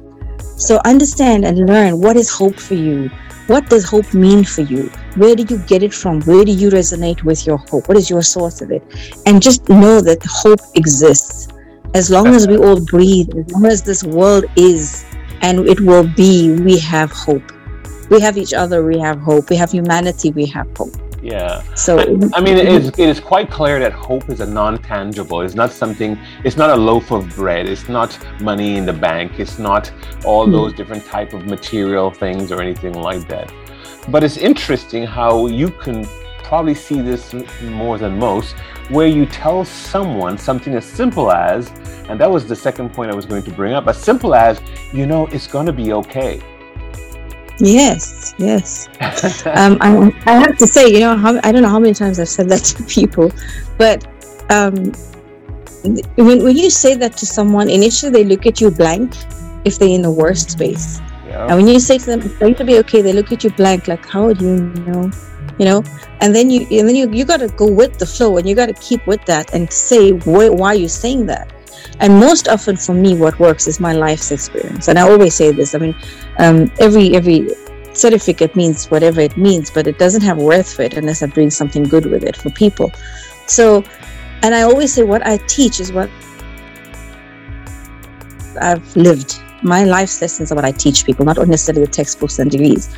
So 0.58 0.80
understand 0.86 1.46
and 1.46 1.68
learn 1.68 2.02
what 2.02 2.16
is 2.16 2.30
hope 2.30 2.60
for 2.60 2.74
you. 2.74 3.10
What 3.48 3.70
does 3.70 3.84
hope 3.84 4.14
mean 4.14 4.44
for 4.44 4.62
you? 4.62 4.90
Where 5.16 5.36
do 5.36 5.44
you 5.44 5.60
get 5.66 5.84
it 5.84 5.94
from? 5.94 6.22
Where 6.22 6.46
do 6.46 6.52
you 6.52 6.70
resonate 6.70 7.24
with 7.24 7.46
your 7.46 7.58
hope? 7.58 7.88
What 7.90 7.98
is 7.98 8.10
your 8.10 8.22
source 8.22 8.62
of 8.62 8.72
it? 8.72 8.82
And 9.26 9.42
just 9.42 9.68
know 9.70 10.02
that 10.02 10.24
hope 10.26 10.62
exists. 10.76 11.50
As 11.94 12.10
long 12.10 12.28
as 12.28 12.48
we 12.48 12.58
all 12.58 12.84
breathe, 12.84 13.30
as 13.38 13.52
long 13.52 13.66
as 13.66 13.84
this 13.84 14.04
world 14.04 14.46
is 14.56 15.06
and 15.44 15.68
it 15.68 15.80
will 15.82 16.08
be, 16.08 16.52
we 16.62 16.80
have 16.80 17.12
hope. 17.12 17.44
We 18.10 18.20
have 18.22 18.38
each 18.38 18.54
other, 18.54 18.84
we 18.84 18.98
have 19.00 19.20
hope. 19.20 19.50
We 19.50 19.58
have 19.58 19.72
humanity, 19.72 20.32
we 20.32 20.46
have 20.48 20.68
hope. 20.76 20.94
Yeah. 21.22 21.62
So 21.76 22.00
I, 22.00 22.04
I, 22.38 22.42
mean, 22.42 22.58
it 22.58 22.68
is, 22.68 22.88
it 22.90 23.00
is 23.00 23.20
quite 23.20 23.50
clear 23.50 23.80
that 23.80 23.94
hope 23.94 24.30
is 24.30 24.40
a 24.40 24.46
non-tangible. 24.46 25.42
It's 25.42 25.56
not 25.56 25.72
something. 25.72 26.18
It's 26.44 26.58
not 26.58 26.70
a 26.70 26.76
loaf 26.76 27.12
of 27.12 27.34
bread. 27.36 27.68
It's 27.68 27.88
not 27.88 28.18
money 28.42 28.78
in 28.78 28.86
the 28.86 28.94
bank. 28.94 29.40
It's 29.40 29.60
not 29.60 29.92
all 30.26 30.46
hmm. 30.46 30.52
those 30.52 30.74
different 30.74 31.06
type 31.06 31.34
of 31.34 31.46
material 31.46 32.12
things 32.12 32.52
or 32.52 32.62
anything 32.62 32.94
like 32.94 33.28
that. 33.30 33.54
But 34.10 34.24
it's 34.24 34.38
interesting 34.38 35.06
how 35.06 35.48
you 35.48 35.70
can 35.70 36.06
probably 36.44 36.76
see 36.76 37.02
this 37.02 37.34
more 37.64 37.98
than 37.98 38.20
most, 38.20 38.56
where 38.90 39.08
you 39.08 39.26
tell 39.26 39.66
someone 39.66 40.38
something 40.38 40.74
as 40.76 40.86
simple 40.86 41.32
as, 41.32 41.70
and 42.10 42.20
that 42.20 42.30
was 42.30 42.48
the 42.48 42.56
second 42.56 42.94
point 42.94 43.12
I 43.12 43.16
was 43.16 43.26
going 43.26 43.44
to 43.44 43.52
bring 43.52 43.74
up, 43.74 43.88
as 43.88 44.02
simple 44.02 44.36
as, 44.36 44.62
you 44.92 45.06
know, 45.06 45.28
it's 45.28 45.48
going 45.48 45.66
to 45.66 45.74
be 45.74 45.94
okay 45.94 46.42
Yes, 47.60 48.34
yes. 48.38 48.88
um, 49.46 49.78
I, 49.80 50.12
I 50.26 50.34
have 50.34 50.58
to 50.58 50.68
say, 50.68 50.88
you 50.88 51.00
know, 51.00 51.16
how, 51.16 51.40
I 51.44 51.52
don't 51.52 51.62
know 51.62 51.70
how 51.70 51.80
many 51.80 51.94
times 51.94 52.20
I've 52.20 52.30
said 52.30 52.50
that 52.50 52.64
to 52.78 52.84
people, 52.84 53.32
but 53.78 54.06
um, 54.52 54.92
when, 56.16 56.44
when 56.44 56.58
you 56.58 56.70
say 56.70 56.96
that 56.96 57.16
to 57.18 57.26
someone, 57.26 57.70
initially 57.70 58.12
they 58.12 58.24
look 58.24 58.46
at 58.46 58.60
you 58.60 58.72
blank 58.72 59.14
if 59.66 59.78
they're 59.80 59.90
in 59.90 60.02
the 60.02 60.12
worst 60.12 60.52
space. 60.52 61.00
Yeah. 61.28 61.48
And 61.48 61.58
when 61.58 61.68
you 61.68 61.80
say 61.80 61.98
to 62.00 62.06
them, 62.06 62.22
it's 62.22 62.38
going 62.38 62.56
to 62.56 62.64
be 62.64 62.80
okay, 62.80 63.02
they 63.02 63.14
look 63.14 63.32
at 63.32 63.44
you 63.44 63.52
blank, 63.52 63.88
like, 63.88 64.06
how 64.06 64.34
do 64.34 64.46
you 64.46 64.62
know? 64.86 65.12
You 65.60 65.66
know, 65.66 65.84
and 66.20 66.34
then 66.34 66.50
you 66.50 66.62
and 66.72 66.88
then 66.88 66.96
you 66.96 67.12
you 67.12 67.26
got 67.26 67.38
to 67.38 67.48
go 67.48 67.70
with 67.70 68.00
the 68.00 68.06
flow, 68.06 68.38
and 68.38 68.48
you 68.48 68.56
got 68.56 68.68
to 68.68 68.74
keep 68.74 69.06
with 69.06 69.24
that 69.26 69.54
and 69.54 69.72
say 69.72 70.12
why, 70.12 70.50
why 70.50 70.74
you're 70.74 70.90
saying 70.90 71.28
that. 71.28 71.54
And 72.00 72.20
most 72.20 72.48
often 72.48 72.76
for 72.76 72.94
me, 72.94 73.16
what 73.16 73.38
works 73.40 73.68
is 73.68 73.80
my 73.80 73.94
life's 73.94 74.32
experience. 74.32 74.88
And 74.88 74.98
I 74.98 75.04
always 75.04 75.36
say 75.36 75.52
this. 75.52 75.76
I 75.76 75.78
mean, 75.78 75.96
um, 76.40 76.72
every 76.80 77.16
every 77.16 77.50
certificate 77.94 78.56
means 78.56 78.90
whatever 78.90 79.22
it 79.22 79.38
means, 79.38 79.70
but 79.70 79.88
it 79.88 80.00
doesn't 80.00 80.22
have 80.22 80.38
worth 80.38 80.74
for 80.76 80.82
it 80.82 80.96
unless 80.96 81.22
I'm 81.22 81.50
something 81.52 81.84
good 81.84 82.06
with 82.08 82.24
it 82.24 82.36
for 82.36 82.50
people. 82.50 82.92
So, 83.48 83.84
and 84.42 84.56
I 84.56 84.64
always 84.64 84.94
say 84.94 85.04
what 85.04 85.26
I 85.26 85.38
teach 85.38 85.80
is 85.80 85.92
what 85.92 86.10
I've 88.60 88.96
lived. 88.96 89.40
My 89.62 89.84
life's 89.84 90.22
lessons 90.22 90.52
are 90.52 90.56
what 90.56 90.66
I 90.66 90.72
teach 90.72 91.06
people, 91.06 91.26
not 91.26 91.38
necessarily 91.48 91.86
the 91.86 91.92
textbooks 91.92 92.40
and 92.40 92.52
degrees. 92.52 92.94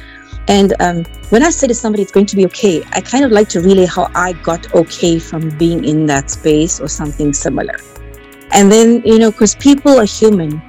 And 0.48 0.74
um, 0.80 1.04
when 1.30 1.44
I 1.44 1.50
say 1.50 1.68
to 1.68 1.74
somebody 1.74 2.04
it's 2.04 2.12
going 2.12 2.28
to 2.28 2.36
be 2.36 2.46
okay, 2.48 2.84
I 2.92 3.02
kind 3.02 3.25
of 3.25 3.32
like 3.32 3.50
to 3.50 3.62
relay 3.62 3.86
how 3.86 4.12
I 4.14 4.34
got 4.34 4.74
okay 4.75 5.18
from 5.20 5.50
being 5.58 5.84
in 5.84 6.06
that 6.06 6.30
space 6.30 6.80
or 6.80 6.88
something 6.88 7.34
similar. 7.34 7.75
And 8.52 8.72
then, 8.72 9.02
you 9.04 9.18
know, 9.18 9.32
because 9.32 9.56
people 9.56 10.00
are 10.00 10.06
human 10.06 10.62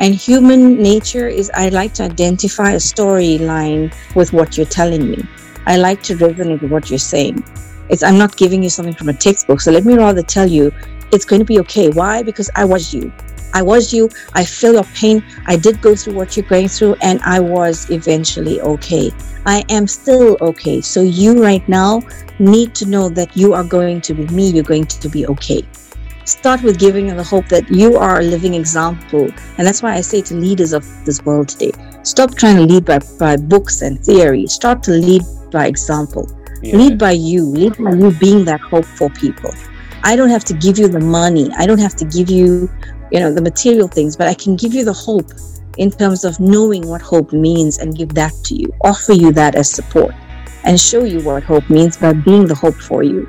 and 0.00 0.14
human 0.14 0.82
nature 0.82 1.28
is 1.28 1.50
I 1.54 1.68
like 1.68 1.94
to 1.94 2.02
identify 2.02 2.72
a 2.72 2.76
storyline 2.76 3.94
with 4.14 4.32
what 4.32 4.56
you're 4.56 4.66
telling 4.66 5.10
me. 5.10 5.24
I 5.66 5.76
like 5.76 6.02
to 6.04 6.16
resonate 6.16 6.60
with 6.60 6.70
what 6.70 6.90
you're 6.90 6.98
saying. 6.98 7.42
It's 7.88 8.02
I'm 8.02 8.18
not 8.18 8.36
giving 8.36 8.62
you 8.62 8.68
something 8.68 8.94
from 8.94 9.08
a 9.08 9.12
textbook. 9.12 9.60
So 9.60 9.70
let 9.70 9.84
me 9.84 9.94
rather 9.94 10.22
tell 10.22 10.46
you 10.46 10.72
it's 11.12 11.24
going 11.24 11.40
to 11.40 11.46
be 11.46 11.60
okay. 11.60 11.88
Why? 11.88 12.22
Because 12.22 12.50
I 12.56 12.64
was 12.64 12.92
you. 12.92 13.12
I 13.54 13.62
was 13.62 13.92
you. 13.92 14.08
I 14.34 14.44
feel 14.44 14.74
your 14.74 14.84
pain. 14.94 15.24
I 15.46 15.56
did 15.56 15.80
go 15.80 15.94
through 15.94 16.14
what 16.14 16.36
you're 16.36 16.46
going 16.46 16.68
through, 16.68 16.96
and 17.02 17.20
I 17.22 17.40
was 17.40 17.90
eventually 17.90 18.60
okay. 18.60 19.10
I 19.46 19.64
am 19.68 19.86
still 19.86 20.36
okay. 20.40 20.80
So 20.80 21.02
you 21.02 21.42
right 21.42 21.66
now 21.68 22.02
need 22.38 22.74
to 22.76 22.86
know 22.86 23.08
that 23.10 23.36
you 23.36 23.54
are 23.54 23.64
going 23.64 24.00
to 24.02 24.14
be 24.14 24.26
me. 24.28 24.50
You're 24.50 24.64
going 24.64 24.86
to 24.86 25.08
be 25.08 25.26
okay 25.26 25.66
start 26.24 26.62
with 26.62 26.78
giving 26.78 27.08
them 27.08 27.16
the 27.16 27.24
hope 27.24 27.48
that 27.48 27.68
you 27.70 27.96
are 27.96 28.20
a 28.20 28.22
living 28.22 28.54
example. 28.54 29.28
And 29.58 29.66
that's 29.66 29.82
why 29.82 29.94
I 29.94 30.00
say 30.00 30.22
to 30.22 30.34
leaders 30.34 30.72
of 30.72 30.84
this 31.04 31.24
world 31.24 31.48
today 31.48 31.72
stop 32.02 32.34
trying 32.34 32.56
to 32.56 32.62
lead 32.62 32.84
by, 32.84 32.98
by 33.18 33.36
books 33.36 33.82
and 33.82 33.98
theory, 34.04 34.46
start 34.46 34.82
to 34.84 34.90
lead 34.90 35.22
by 35.50 35.66
example. 35.66 36.28
Yeah. 36.62 36.76
Lead 36.76 36.98
by 36.98 37.12
you, 37.12 37.44
lead 37.44 37.76
by 37.76 37.92
you 37.92 38.12
being 38.12 38.44
that 38.44 38.60
hope 38.60 38.84
for 38.84 39.10
people. 39.10 39.52
I 40.04 40.16
don't 40.16 40.30
have 40.30 40.44
to 40.44 40.54
give 40.54 40.78
you 40.78 40.88
the 40.88 41.00
money, 41.00 41.50
I 41.56 41.66
don't 41.66 41.78
have 41.78 41.94
to 41.96 42.04
give 42.04 42.30
you, 42.30 42.68
you 43.12 43.20
know, 43.20 43.32
the 43.32 43.42
material 43.42 43.88
things, 43.88 44.16
but 44.16 44.26
I 44.26 44.34
can 44.34 44.56
give 44.56 44.74
you 44.74 44.84
the 44.84 44.92
hope 44.92 45.30
in 45.78 45.90
terms 45.90 46.24
of 46.24 46.38
knowing 46.40 46.88
what 46.88 47.00
hope 47.00 47.32
means 47.32 47.78
and 47.78 47.96
give 47.96 48.14
that 48.14 48.32
to 48.44 48.54
you, 48.54 48.72
offer 48.82 49.12
you 49.12 49.32
that 49.32 49.54
as 49.54 49.70
support 49.70 50.14
and 50.64 50.80
show 50.80 51.04
you 51.04 51.20
what 51.22 51.42
hope 51.42 51.68
means 51.70 51.96
by 51.96 52.12
being 52.12 52.46
the 52.46 52.54
hope 52.54 52.74
for 52.74 53.02
you. 53.02 53.28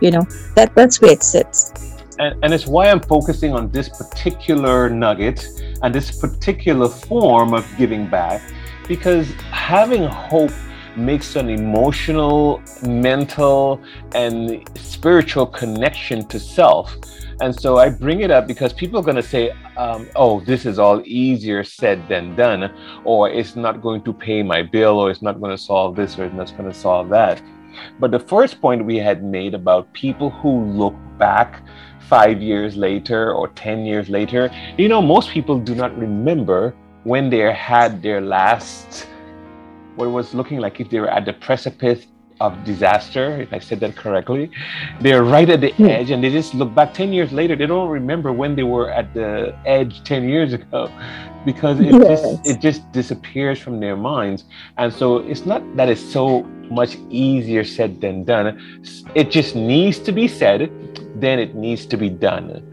You 0.00 0.10
know, 0.10 0.26
that 0.56 0.74
that's 0.74 1.00
where 1.00 1.12
it 1.12 1.22
sits 1.22 1.72
and, 2.18 2.36
and 2.44 2.54
it's 2.54 2.66
why 2.66 2.88
I'm 2.88 3.00
focusing 3.00 3.52
on 3.52 3.70
this 3.70 3.88
particular 3.88 4.88
nugget 4.88 5.46
and 5.82 5.94
this 5.94 6.20
particular 6.20 6.88
form 6.88 7.54
of 7.54 7.66
giving 7.76 8.06
back, 8.06 8.42
because 8.86 9.32
having 9.50 10.04
hope 10.04 10.52
makes 10.96 11.36
an 11.36 11.48
emotional, 11.48 12.62
mental, 12.82 13.80
and 14.14 14.68
spiritual 14.78 15.46
connection 15.46 16.26
to 16.28 16.38
self. 16.38 16.96
And 17.40 17.58
so 17.58 17.78
I 17.78 17.88
bring 17.88 18.20
it 18.20 18.30
up 18.30 18.46
because 18.46 18.72
people 18.72 19.00
are 19.00 19.02
going 19.02 19.16
to 19.16 19.22
say, 19.22 19.50
um, 19.76 20.08
oh, 20.16 20.40
this 20.40 20.64
is 20.64 20.78
all 20.78 21.02
easier 21.04 21.64
said 21.64 22.06
than 22.08 22.36
done, 22.36 22.72
or 23.04 23.30
it's 23.30 23.56
not 23.56 23.82
going 23.82 24.02
to 24.02 24.12
pay 24.12 24.42
my 24.42 24.62
bill, 24.62 24.98
or 24.98 25.10
it's 25.10 25.22
not 25.22 25.40
going 25.40 25.50
to 25.50 25.62
solve 25.62 25.96
this, 25.96 26.18
or 26.18 26.24
it's 26.24 26.34
not 26.34 26.56
going 26.56 26.70
to 26.70 26.78
solve 26.78 27.08
that. 27.08 27.42
But 27.98 28.10
the 28.10 28.18
first 28.18 28.60
point 28.60 28.84
we 28.84 28.98
had 28.98 29.24
made 29.24 29.54
about 29.54 29.92
people 29.92 30.30
who 30.30 30.64
look 30.64 30.94
back 31.18 31.62
five 32.08 32.42
years 32.42 32.76
later 32.76 33.32
or 33.32 33.48
10 33.48 33.86
years 33.86 34.08
later, 34.08 34.50
you 34.76 34.88
know, 34.88 35.00
most 35.00 35.30
people 35.30 35.58
do 35.58 35.74
not 35.74 35.96
remember 35.96 36.74
when 37.04 37.30
they 37.30 37.52
had 37.52 38.02
their 38.02 38.20
last, 38.20 39.08
what 39.96 40.06
it 40.06 40.10
was 40.10 40.34
looking 40.34 40.58
like 40.58 40.80
if 40.80 40.90
they 40.90 41.00
were 41.00 41.08
at 41.08 41.24
the 41.24 41.32
precipice 41.32 42.06
of 42.40 42.64
disaster, 42.64 43.40
if 43.40 43.52
I 43.52 43.60
said 43.60 43.78
that 43.80 43.94
correctly. 43.96 44.50
They're 45.00 45.22
right 45.22 45.48
at 45.48 45.60
the 45.60 45.70
hmm. 45.70 45.84
edge 45.84 46.10
and 46.10 46.22
they 46.24 46.30
just 46.30 46.54
look 46.54 46.74
back 46.74 46.92
10 46.92 47.12
years 47.12 47.32
later. 47.32 47.54
They 47.54 47.66
don't 47.66 47.88
remember 47.88 48.32
when 48.32 48.56
they 48.56 48.64
were 48.64 48.90
at 48.90 49.14
the 49.14 49.56
edge 49.64 50.02
10 50.04 50.28
years 50.28 50.52
ago 50.58 50.90
because 51.44 51.78
it 51.80 51.92
yes. 51.92 52.20
just 52.22 52.46
it 52.46 52.60
just 52.60 52.92
disappears 52.92 53.58
from 53.58 53.80
their 53.80 53.96
minds. 53.96 54.44
And 54.76 54.92
so 54.92 55.18
it's 55.18 55.46
not 55.46 55.62
that 55.76 55.88
it's 55.88 56.02
so 56.02 56.42
much 56.70 56.96
easier 57.10 57.64
said 57.64 58.00
than 58.00 58.24
done. 58.24 58.58
It 59.14 59.30
just 59.30 59.54
needs 59.54 59.98
to 60.00 60.12
be 60.12 60.26
said 60.26 60.70
then 61.14 61.38
it 61.38 61.54
needs 61.54 61.86
to 61.86 61.96
be 61.96 62.08
done 62.08 62.71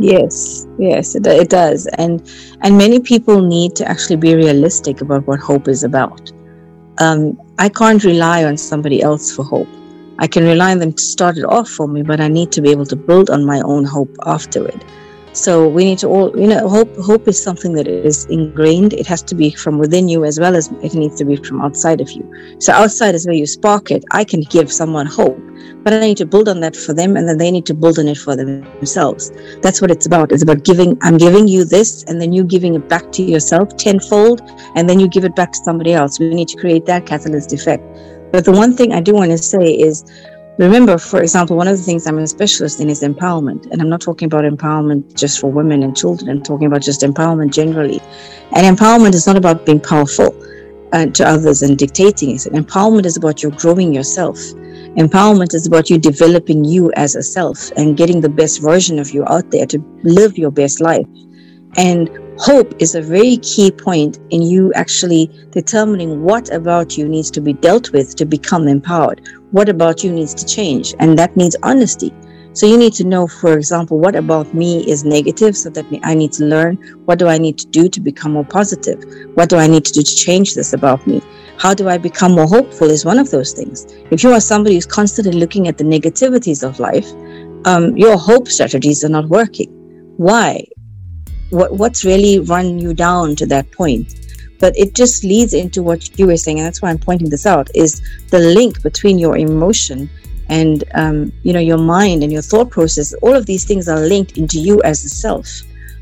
yes 0.00 0.66
yes 0.78 1.14
it, 1.14 1.26
it 1.26 1.50
does. 1.50 1.86
And 1.98 2.22
and 2.62 2.76
many 2.78 3.00
people 3.00 3.42
need 3.42 3.76
to 3.76 3.88
actually 3.88 4.16
be 4.16 4.34
realistic 4.34 5.00
about 5.00 5.26
what 5.26 5.40
hope 5.40 5.68
is 5.68 5.84
about. 5.84 6.32
Um, 6.98 7.40
i 7.58 7.68
can't 7.68 8.02
rely 8.04 8.44
on 8.44 8.56
somebody 8.56 9.02
else 9.02 9.34
for 9.34 9.44
hope. 9.44 9.68
I 10.18 10.26
can 10.26 10.44
rely 10.44 10.72
on 10.72 10.78
them 10.78 10.92
to 10.92 11.02
start 11.02 11.38
it 11.38 11.44
off 11.44 11.68
for 11.68 11.86
me, 11.86 12.02
but 12.02 12.20
I 12.20 12.26
need 12.28 12.50
to 12.52 12.60
be 12.60 12.70
able 12.70 12.86
to 12.86 12.96
build 12.96 13.30
on 13.30 13.44
my 13.44 13.60
own 13.60 13.84
hope 13.84 14.14
afterward. 14.26 14.84
So 15.38 15.68
we 15.68 15.84
need 15.84 15.98
to 15.98 16.08
all, 16.08 16.36
you 16.36 16.48
know, 16.48 16.68
hope. 16.68 16.92
Hope 16.96 17.28
is 17.28 17.40
something 17.40 17.72
that 17.74 17.86
is 17.86 18.24
ingrained. 18.26 18.92
It 18.92 19.06
has 19.06 19.22
to 19.22 19.36
be 19.36 19.52
from 19.52 19.78
within 19.78 20.08
you 20.08 20.24
as 20.24 20.40
well 20.40 20.56
as 20.56 20.66
it 20.82 20.94
needs 20.94 21.16
to 21.18 21.24
be 21.24 21.36
from 21.36 21.60
outside 21.60 22.00
of 22.00 22.10
you. 22.10 22.24
So 22.58 22.72
outside 22.72 23.14
is 23.14 23.24
where 23.24 23.36
you 23.36 23.46
spark 23.46 23.92
it. 23.92 24.04
I 24.10 24.24
can 24.24 24.40
give 24.40 24.72
someone 24.72 25.06
hope, 25.06 25.38
but 25.84 25.92
I 25.92 26.00
need 26.00 26.16
to 26.16 26.26
build 26.26 26.48
on 26.48 26.58
that 26.62 26.74
for 26.74 26.92
them, 26.92 27.16
and 27.16 27.28
then 27.28 27.38
they 27.38 27.52
need 27.52 27.66
to 27.66 27.74
build 27.74 28.00
on 28.00 28.08
it 28.08 28.18
for 28.18 28.34
themselves. 28.34 29.30
That's 29.62 29.80
what 29.80 29.92
it's 29.92 30.06
about. 30.06 30.32
It's 30.32 30.42
about 30.42 30.64
giving. 30.64 30.98
I'm 31.02 31.18
giving 31.18 31.46
you 31.46 31.64
this, 31.64 32.02
and 32.08 32.20
then 32.20 32.32
you 32.32 32.42
giving 32.42 32.74
it 32.74 32.88
back 32.88 33.12
to 33.12 33.22
yourself 33.22 33.76
tenfold, 33.76 34.42
and 34.74 34.90
then 34.90 34.98
you 34.98 35.06
give 35.06 35.24
it 35.24 35.36
back 35.36 35.52
to 35.52 35.58
somebody 35.62 35.92
else. 35.92 36.18
We 36.18 36.34
need 36.34 36.48
to 36.48 36.56
create 36.56 36.84
that 36.86 37.06
catalyst 37.06 37.52
effect. 37.52 37.84
But 38.32 38.44
the 38.44 38.52
one 38.52 38.74
thing 38.76 38.92
I 38.92 39.00
do 39.00 39.14
want 39.14 39.30
to 39.30 39.38
say 39.38 39.72
is 39.72 40.04
remember, 40.58 40.98
for 40.98 41.22
example, 41.22 41.56
one 41.56 41.68
of 41.68 41.76
the 41.76 41.82
things 41.82 42.06
I'm 42.06 42.18
a 42.18 42.26
specialist 42.26 42.80
in 42.80 42.90
is 42.90 43.02
empowerment. 43.02 43.70
And 43.70 43.80
I'm 43.80 43.88
not 43.88 44.00
talking 44.00 44.26
about 44.26 44.44
empowerment 44.44 45.16
just 45.16 45.40
for 45.40 45.50
women 45.50 45.82
and 45.82 45.96
children, 45.96 46.28
I'm 46.28 46.42
talking 46.42 46.66
about 46.66 46.82
just 46.82 47.02
empowerment 47.02 47.52
generally. 47.52 48.00
And 48.54 48.76
empowerment 48.76 49.14
is 49.14 49.26
not 49.26 49.36
about 49.36 49.64
being 49.64 49.80
powerful 49.80 50.34
uh, 50.92 51.06
to 51.06 51.28
others 51.28 51.62
and 51.62 51.78
dictating 51.78 52.30
it. 52.30 52.40
Empowerment 52.52 53.06
is 53.06 53.16
about 53.16 53.42
you 53.42 53.50
growing 53.50 53.92
yourself. 53.94 54.38
Empowerment 54.96 55.54
is 55.54 55.66
about 55.66 55.90
you 55.90 55.98
developing 55.98 56.64
you 56.64 56.90
as 56.96 57.14
a 57.14 57.22
self 57.22 57.70
and 57.76 57.96
getting 57.96 58.20
the 58.20 58.28
best 58.28 58.60
version 58.60 58.98
of 58.98 59.10
you 59.10 59.24
out 59.26 59.50
there 59.50 59.66
to 59.66 59.78
live 60.02 60.36
your 60.36 60.50
best 60.50 60.80
life. 60.80 61.06
And 61.78 62.10
hope 62.38 62.74
is 62.80 62.96
a 62.96 63.00
very 63.00 63.36
key 63.36 63.70
point 63.70 64.18
in 64.30 64.42
you 64.42 64.72
actually 64.74 65.30
determining 65.52 66.24
what 66.24 66.52
about 66.52 66.98
you 66.98 67.08
needs 67.08 67.30
to 67.30 67.40
be 67.40 67.52
dealt 67.52 67.92
with 67.92 68.16
to 68.16 68.24
become 68.24 68.66
empowered. 68.66 69.20
What 69.52 69.68
about 69.68 70.02
you 70.02 70.12
needs 70.12 70.34
to 70.34 70.44
change? 70.44 70.92
And 70.98 71.16
that 71.20 71.36
needs 71.36 71.54
honesty. 71.62 72.12
So 72.52 72.66
you 72.66 72.76
need 72.76 72.94
to 72.94 73.04
know, 73.04 73.28
for 73.28 73.56
example, 73.56 74.00
what 74.00 74.16
about 74.16 74.52
me 74.52 74.84
is 74.90 75.04
negative 75.04 75.56
so 75.56 75.70
that 75.70 75.86
I 76.02 76.14
need 76.14 76.32
to 76.32 76.44
learn 76.44 76.74
what 77.04 77.20
do 77.20 77.28
I 77.28 77.38
need 77.38 77.56
to 77.58 77.66
do 77.68 77.88
to 77.88 78.00
become 78.00 78.32
more 78.32 78.44
positive? 78.44 79.04
What 79.34 79.48
do 79.48 79.56
I 79.56 79.68
need 79.68 79.84
to 79.84 79.92
do 79.92 80.02
to 80.02 80.16
change 80.16 80.56
this 80.56 80.72
about 80.72 81.06
me? 81.06 81.22
How 81.58 81.74
do 81.74 81.88
I 81.88 81.96
become 81.96 82.32
more 82.32 82.48
hopeful 82.48 82.90
is 82.90 83.04
one 83.04 83.20
of 83.20 83.30
those 83.30 83.52
things. 83.52 83.86
If 84.10 84.24
you 84.24 84.32
are 84.32 84.40
somebody 84.40 84.74
who's 84.74 84.86
constantly 84.86 85.38
looking 85.38 85.68
at 85.68 85.78
the 85.78 85.84
negativities 85.84 86.68
of 86.68 86.80
life, 86.80 87.08
um, 87.66 87.96
your 87.96 88.18
hope 88.18 88.48
strategies 88.48 89.04
are 89.04 89.08
not 89.08 89.28
working. 89.28 89.70
Why? 90.16 90.64
What, 91.50 91.72
what's 91.74 92.04
really 92.04 92.40
run 92.40 92.78
you 92.78 92.94
down 92.94 93.36
to 93.36 93.46
that 93.46 93.70
point. 93.72 94.14
But 94.58 94.76
it 94.76 94.94
just 94.94 95.22
leads 95.24 95.54
into 95.54 95.82
what 95.82 96.18
you 96.18 96.26
were 96.26 96.36
saying 96.36 96.58
and 96.58 96.66
that's 96.66 96.82
why 96.82 96.90
i'm 96.90 96.98
pointing 96.98 97.30
this 97.30 97.46
out 97.46 97.70
is 97.74 98.02
the 98.30 98.40
link 98.40 98.82
between 98.82 99.18
your 99.18 99.36
emotion 99.36 100.10
and 100.48 100.82
um, 100.94 101.32
you 101.42 101.52
know 101.52 101.60
your 101.60 101.78
mind 101.78 102.22
and 102.22 102.32
your 102.32 102.42
thought 102.42 102.70
process. 102.70 103.14
All 103.22 103.36
of 103.36 103.46
these 103.46 103.64
things 103.64 103.88
are 103.88 104.00
linked 104.00 104.36
into 104.36 104.58
you 104.58 104.82
as 104.82 105.04
a 105.04 105.08
self. 105.08 105.48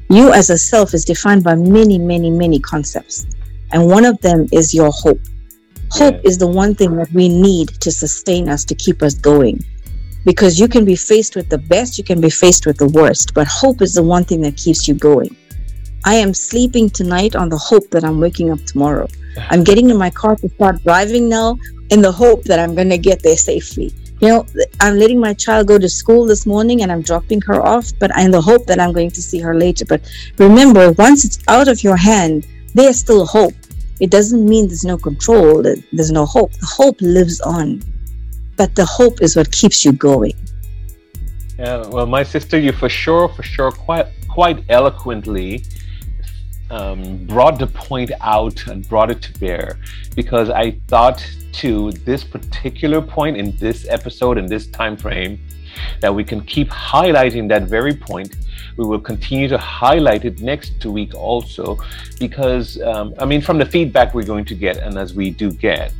You 0.08 0.32
as 0.32 0.50
a 0.50 0.56
self 0.56 0.94
is 0.94 1.04
defined 1.04 1.44
by 1.44 1.54
many 1.54 1.98
many 1.98 2.30
many 2.30 2.60
concepts 2.60 3.26
and 3.72 3.86
one 3.86 4.04
of 4.04 4.20
them 4.20 4.46
is 4.52 4.72
your 4.72 4.90
hope. 4.90 5.20
Hope 5.90 6.14
yeah. 6.14 6.28
is 6.28 6.38
the 6.38 6.46
one 6.46 6.74
thing 6.74 6.96
that 6.96 7.12
we 7.12 7.28
need 7.28 7.68
to 7.80 7.90
sustain 7.90 8.48
us 8.48 8.64
to 8.64 8.74
keep 8.74 9.02
us 9.02 9.14
going 9.14 9.62
because 10.26 10.58
you 10.58 10.66
can 10.66 10.84
be 10.84 10.96
faced 10.96 11.36
with 11.36 11.48
the 11.48 11.56
best, 11.56 11.96
you 11.96 12.04
can 12.04 12.20
be 12.20 12.28
faced 12.28 12.66
with 12.66 12.76
the 12.76 12.88
worst, 12.88 13.32
but 13.32 13.46
hope 13.46 13.80
is 13.80 13.94
the 13.94 14.02
one 14.02 14.24
thing 14.24 14.40
that 14.40 14.56
keeps 14.56 14.88
you 14.88 14.94
going. 14.94 15.34
I 16.04 16.14
am 16.16 16.34
sleeping 16.34 16.90
tonight 16.90 17.36
on 17.36 17.48
the 17.48 17.56
hope 17.56 17.88
that 17.90 18.04
I'm 18.04 18.18
waking 18.18 18.50
up 18.50 18.58
tomorrow. 18.64 19.06
I'm 19.50 19.62
getting 19.62 19.88
in 19.88 19.96
my 19.96 20.10
car 20.10 20.34
to 20.34 20.48
start 20.48 20.82
driving 20.82 21.28
now 21.28 21.56
in 21.90 22.02
the 22.02 22.10
hope 22.10 22.42
that 22.44 22.58
I'm 22.58 22.74
going 22.74 22.90
to 22.90 22.98
get 22.98 23.22
there 23.22 23.36
safely. 23.36 23.94
You 24.20 24.28
know, 24.28 24.46
I'm 24.80 24.98
letting 24.98 25.20
my 25.20 25.32
child 25.32 25.68
go 25.68 25.78
to 25.78 25.88
school 25.88 26.26
this 26.26 26.44
morning 26.44 26.82
and 26.82 26.90
I'm 26.90 27.02
dropping 27.02 27.40
her 27.42 27.64
off, 27.64 27.92
but 28.00 28.10
in 28.18 28.32
the 28.32 28.40
hope 28.40 28.66
that 28.66 28.80
I'm 28.80 28.92
going 28.92 29.12
to 29.12 29.22
see 29.22 29.38
her 29.38 29.54
later. 29.54 29.84
But 29.84 30.00
remember, 30.38 30.90
once 30.92 31.24
it's 31.24 31.38
out 31.46 31.68
of 31.68 31.84
your 31.84 31.96
hand, 31.96 32.46
there's 32.74 32.98
still 32.98 33.26
hope. 33.26 33.54
It 34.00 34.10
doesn't 34.10 34.44
mean 34.44 34.66
there's 34.66 34.84
no 34.84 34.98
control, 34.98 35.62
there's 35.62 36.10
no 36.10 36.26
hope. 36.26 36.52
The 36.54 36.66
hope 36.66 37.00
lives 37.00 37.40
on 37.42 37.82
but 38.56 38.74
the 38.74 38.84
hope 38.84 39.22
is 39.22 39.36
what 39.36 39.50
keeps 39.52 39.84
you 39.84 39.92
going. 39.92 40.34
Yeah, 41.58 41.86
well, 41.86 42.06
my 42.06 42.22
sister, 42.22 42.58
you 42.58 42.72
for 42.72 42.88
sure, 42.88 43.28
for 43.28 43.42
sure, 43.42 43.70
quite 43.70 44.08
quite 44.28 44.62
eloquently 44.68 45.64
um, 46.70 47.24
brought 47.26 47.58
the 47.58 47.66
point 47.66 48.10
out 48.20 48.66
and 48.66 48.86
brought 48.88 49.10
it 49.10 49.22
to 49.22 49.32
bear 49.38 49.78
because 50.14 50.50
I 50.50 50.72
thought 50.88 51.26
to 51.52 51.92
this 52.04 52.24
particular 52.24 53.00
point 53.00 53.36
in 53.36 53.56
this 53.56 53.86
episode 53.88 54.36
in 54.36 54.46
this 54.46 54.66
time 54.66 54.96
frame 54.96 55.40
that 56.00 56.14
we 56.14 56.24
can 56.24 56.40
keep 56.42 56.68
highlighting 56.68 57.48
that 57.48 57.64
very 57.64 57.94
point. 57.94 58.36
We 58.76 58.84
will 58.84 59.00
continue 59.00 59.48
to 59.48 59.58
highlight 59.58 60.24
it 60.24 60.40
next 60.40 60.84
week 60.84 61.14
also 61.14 61.78
because 62.18 62.80
um, 62.82 63.14
I 63.18 63.24
mean 63.24 63.40
from 63.40 63.58
the 63.58 63.66
feedback 63.66 64.14
we're 64.14 64.26
going 64.26 64.44
to 64.46 64.54
get 64.54 64.76
and 64.76 64.98
as 64.98 65.14
we 65.14 65.30
do 65.30 65.50
get 65.50 65.92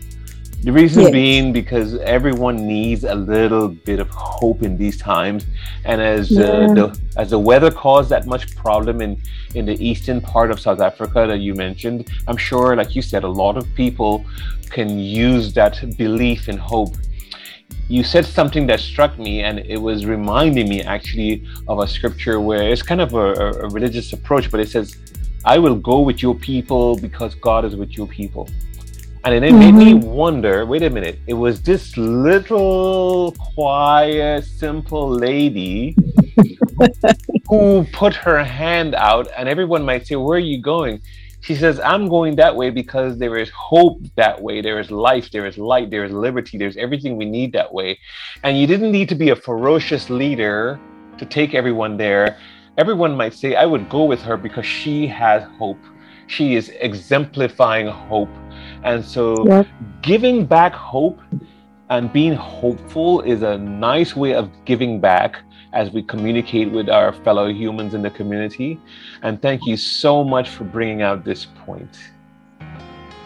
the 0.63 0.73
reason 0.73 1.03
yes. 1.03 1.13
being 1.13 1.53
because 1.53 1.97
everyone 1.99 2.67
needs 2.67 3.05
a 3.05 3.15
little 3.15 3.69
bit 3.69 4.01
of 4.01 4.09
hope 4.11 4.63
in 4.63 4.77
these 4.77 4.97
times, 4.97 5.47
and 5.85 6.01
as 6.01 6.37
uh, 6.37 6.41
yeah. 6.41 6.49
uh, 6.49 6.75
the 6.75 7.01
as 7.17 7.31
the 7.31 7.39
weather 7.39 7.71
caused 7.71 8.09
that 8.11 8.27
much 8.27 8.57
problem 8.57 9.01
in 9.01 9.21
in 9.55 9.67
the 9.67 9.77
eastern 9.85 10.21
part 10.21 10.51
of 10.51 10.59
South 10.59 10.81
Africa 10.81 11.27
that 11.29 11.41
you 11.41 11.55
mentioned, 11.55 12.11
I'm 12.27 12.37
sure, 12.37 12.75
like 12.75 12.95
you 12.97 13.03
said, 13.03 13.23
a 13.23 13.29
lot 13.29 13.57
of 13.57 13.73
people 13.75 14.25
can 14.71 14.99
use 14.99 15.53
that 15.55 15.97
belief 15.97 16.49
and 16.49 16.59
hope. 16.59 16.95
You 17.89 18.03
said 18.03 18.25
something 18.25 18.67
that 18.67 18.81
struck 18.81 19.19
me, 19.19 19.43
and 19.43 19.61
it 19.61 19.81
was 19.81 20.07
reminding 20.07 20.69
me 20.69 20.83
actually 20.83 21.47
of 21.69 21.79
a 21.79 21.87
scripture 21.87 22.41
where 22.41 22.63
it's 22.73 22.83
kind 22.83 23.01
of 23.01 23.15
a, 23.15 23.27
a 23.65 23.69
religious 23.69 24.13
approach, 24.13 24.51
but 24.51 24.59
it 24.61 24.69
says, 24.69 24.97
"I 25.45 25.59
will 25.59 25.77
go 25.77 26.01
with 26.01 26.23
your 26.23 26.35
people 26.35 26.97
because 26.97 27.35
God 27.35 27.65
is 27.65 27.77
with 27.77 27.97
your 27.97 28.07
people." 28.07 28.49
And 29.27 29.45
it 29.45 29.51
mm-hmm. 29.51 29.59
made 29.59 29.73
me 29.75 29.93
mm-hmm. 29.95 30.09
wonder 30.09 30.65
wait 30.65 30.85
a 30.85 30.89
minute, 30.89 31.19
it 31.27 31.35
was 31.35 31.61
this 31.61 31.97
little, 31.97 33.33
quiet, 33.33 34.45
simple 34.45 35.11
lady 35.11 35.97
who 37.49 37.85
put 37.93 38.15
her 38.15 38.45
hand 38.45 38.95
out, 38.95 39.27
and 39.37 39.49
everyone 39.49 39.85
might 39.85 40.07
say, 40.07 40.15
Where 40.15 40.37
are 40.37 40.39
you 40.39 40.63
going? 40.63 41.01
She 41.41 41.57
says, 41.57 41.81
I'm 41.81 42.09
going 42.09 42.37
that 42.37 42.55
way 42.55 42.71
because 42.71 43.19
there 43.19 43.37
is 43.37 43.51
hope 43.51 44.01
that 44.15 44.41
way. 44.41 44.61
There 44.61 44.79
is 44.79 44.93
life, 44.93 45.33
there 45.33 45.47
is 45.47 45.59
light, 45.59 45.91
there 45.91 46.05
is 46.05 46.13
liberty, 46.13 46.57
there's 46.57 46.77
everything 46.77 47.17
we 47.17 47.25
need 47.25 47.53
that 47.55 47.75
way. 47.75 47.99
And 48.45 48.57
you 48.57 48.69
didn't 48.69 48.93
need 48.93 49.09
to 49.09 49.17
be 49.17 49.31
a 49.31 49.37
ferocious 49.37 50.09
leader 50.09 50.79
to 51.19 51.27
take 51.27 51.53
everyone 51.53 51.97
there. 51.97 52.39
Everyone 52.79 53.17
might 53.17 53.35
say, 53.35 53.57
I 53.57 53.67
would 53.67 53.89
go 53.89 54.05
with 54.05 54.23
her 54.23 54.37
because 54.37 54.67
she 54.67 55.09
has 55.09 55.43
hope. 55.59 55.81
She 56.29 56.55
is 56.55 56.69
exemplifying 56.81 57.89
hope 57.89 58.29
and 58.83 59.05
so 59.05 59.47
yep. 59.47 59.67
giving 60.03 60.47
back 60.47 60.73
hope 60.73 61.21
and 61.89 62.13
being 62.13 62.35
hopeful 62.35 63.21
is 63.23 63.43
a 63.43 63.59
nice 63.59 64.17
way 64.17 64.35
of 64.35 64.51
giving 64.65 65.01
back 65.01 65.37
as 65.73 65.91
we 65.91 66.03
communicate 66.03 66.71
with 66.71 66.89
our 66.89 67.13
fellow 67.13 67.49
humans 67.53 67.95
in 67.95 68.03
the 68.03 68.11
community. 68.11 68.81
And 69.23 69.41
thank 69.41 69.67
you 69.67 69.77
so 69.77 70.25
much 70.25 70.49
for 70.49 70.65
bringing 70.65 71.03
out 71.03 71.25
this 71.25 71.47
point. 71.65 72.11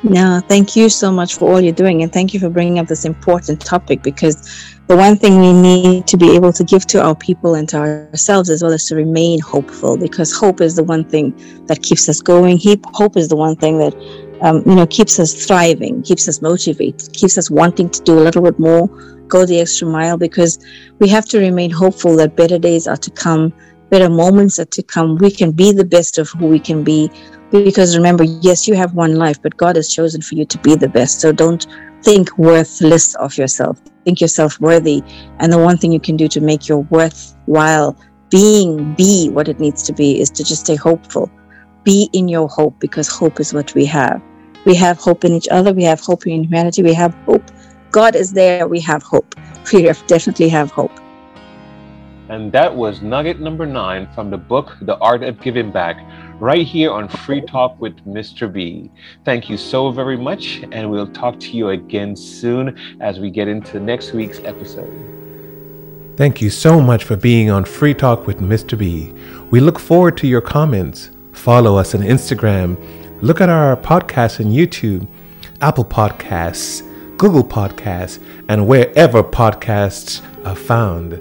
No, 0.03 0.41
thank 0.49 0.77
you 0.77 0.89
so 0.89 1.13
much 1.13 1.37
for 1.37 1.51
all 1.51 1.61
you're 1.61 1.75
doing. 1.75 2.03
And 2.03 2.13
thank 2.13 2.33
you 2.33 2.41
for 2.41 2.49
bringing 2.49 2.79
up 2.79 2.89
this 2.89 3.05
important 3.05 3.61
topic 3.61 4.03
because 4.03 4.77
the 4.87 4.97
one 4.97 5.17
thing 5.17 5.39
we 5.39 5.53
need 5.53 6.07
to 6.07 6.17
be 6.17 6.35
able 6.35 6.53
to 6.55 6.65
give 6.65 6.87
to 6.89 7.03
our 7.03 7.15
people 7.15 7.55
and 7.55 7.69
to 7.69 7.77
ourselves 7.77 8.49
as 8.49 8.63
well 8.63 8.73
is 8.73 8.87
to 8.87 8.97
remain 8.97 9.41
hopeful 9.41 9.99
because 9.99 10.35
hope 10.35 10.61
is 10.61 10.75
the 10.77 10.83
one 10.83 11.05
thing 11.05 11.35
that 11.67 11.83
keeps 11.83 12.09
us 12.09 12.21
going. 12.23 12.59
Hope 12.95 13.17
is 13.17 13.29
the 13.29 13.37
one 13.37 13.57
thing 13.57 13.79
that 13.79 13.95
um, 14.43 14.63
you 14.67 14.75
know, 14.75 14.87
keeps 14.87 15.19
us 15.19 15.47
thriving, 15.47 16.03
keeps 16.03 16.29
us 16.29 16.41
motivated, 16.41 17.13
keeps 17.13 17.37
us 17.37 17.51
wanting 17.51 17.91
to 17.91 18.03
do 18.03 18.19
a 18.19 18.21
little 18.21 18.43
bit 18.43 18.59
more, 18.59 18.89
go 19.29 19.45
the 19.45 19.61
extra 19.61 19.87
mile, 19.87 20.17
because 20.17 20.59
we 20.99 21.09
have 21.09 21.27
to 21.27 21.39
remain 21.39 21.71
hopeful 21.71 22.17
that 22.17 22.37
better 22.37 22.59
days 22.59 22.87
are 22.87 22.97
to 22.97 23.11
come, 23.11 23.53
better 23.91 24.09
moments 24.09 24.59
are 24.59 24.65
to 24.67 24.83
come. 24.83 25.17
We 25.17 25.31
can 25.31 25.53
be 25.53 25.73
the 25.73 25.85
best 25.85 26.19
of 26.19 26.31
who 26.31 26.47
we 26.47 26.59
can 26.59 26.83
be. 26.83 27.11
Because 27.51 27.97
remember, 27.97 28.23
yes, 28.25 28.69
you 28.69 28.75
have 28.75 28.95
one 28.95 29.17
life, 29.17 29.43
but 29.43 29.57
God 29.57 29.75
has 29.77 29.93
chosen 29.93 30.23
for 30.23 30.37
you 30.37 30.45
to 30.45 30.59
be 30.59 30.77
the 30.77 30.89
best. 30.89 31.21
So 31.21 31.33
don't 31.33 31.67
think 32.03 32.39
worthless 32.39 33.17
of 33.17 33.37
yourself. 33.37 33.81
Think 34.05 34.21
yourself 34.21 34.61
worthy. 34.61 35.03
And 35.41 35.53
the 35.53 35.59
one 35.59 35.77
thing 35.77 35.91
you 35.91 36.01
can 36.01 36.17
do 36.17 36.29
to 36.29 36.41
make 36.41 36.69
your 36.69 36.83
worthwhile 36.91 37.99
being 38.31 38.95
be 38.95 39.29
what 39.31 39.49
it 39.49 39.59
needs 39.59 39.83
to 39.83 39.93
be 39.93 40.21
is 40.21 40.31
to 40.31 40.45
just 40.45 40.65
stay 40.65 40.77
hopeful. 40.77 41.29
Be 41.83 42.09
in 42.13 42.29
your 42.29 42.49
hope 42.49 42.79
because 42.79 43.09
hope 43.09 43.41
is 43.41 43.53
what 43.53 43.75
we 43.75 43.85
have. 43.87 44.23
We 44.65 44.75
have 44.77 44.99
hope 44.99 45.25
in 45.25 45.33
each 45.33 45.49
other. 45.51 45.73
We 45.73 45.85
have 45.85 46.01
hope 46.01 46.27
in 46.27 46.45
humanity. 46.45 46.83
We 46.83 46.95
have 46.95 47.15
hope. 47.27 47.45
God 47.91 48.15
is 48.15 48.33
there. 48.33 48.69
We 48.69 48.81
have 48.81 49.03
hope. 49.03 49.35
We 49.73 49.83
definitely 50.07 50.49
have 50.49 50.71
hope. 50.71 50.93
And 52.29 52.53
that 52.53 52.75
was 52.75 53.03
nugget 53.03 53.41
number 53.41 53.67
nine 53.67 54.09
from 54.15 54.31
the 54.31 54.39
book, 54.39 54.77
The 54.83 54.97
Art 54.99 55.23
of 55.23 55.41
Giving 55.41 55.71
Back, 55.71 55.97
right 56.41 56.67
here 56.67 56.93
on 56.93 57.09
Free 57.09 57.41
Talk 57.41 57.81
with 57.81 57.97
Mr. 58.07 58.51
B. 58.53 58.91
Thank 59.25 59.51
you 59.51 59.57
so 59.57 59.91
very 59.91 60.17
much, 60.17 60.63
and 60.71 60.91
we'll 60.91 61.13
talk 61.13 61.41
to 61.41 61.51
you 61.51 61.71
again 61.71 62.15
soon 62.15 62.79
as 63.01 63.19
we 63.19 63.31
get 63.31 63.49
into 63.49 63.81
next 63.81 64.13
week's 64.13 64.39
episode. 64.45 64.93
Thank 66.17 66.41
you 66.41 66.51
so 66.51 66.81
much 66.81 67.05
for 67.05 67.17
being 67.17 67.51
on 67.51 67.65
Free 67.65 67.95
Talk 67.95 68.27
with 68.27 68.39
Mr. 68.41 68.79
B. 68.79 69.13
We 69.51 69.59
look 69.59 69.79
forward 69.79 70.17
to 70.19 70.29
your 70.29 70.41
comments. 70.41 71.11
Follow 71.33 71.77
us 71.77 71.95
on 71.95 72.03
Instagram. 72.03 72.77
Look 73.23 73.43
at 73.43 73.51
our 73.51 73.77
podcast 73.77 74.43
on 74.43 74.51
YouTube, 74.51 75.07
Apple 75.61 75.85
Podcasts, 75.85 76.81
Google 77.19 77.45
Podcasts, 77.45 78.19
and 78.49 78.67
wherever 78.67 79.23
podcasts 79.23 80.23
are 80.47 80.57
found. 80.57 81.21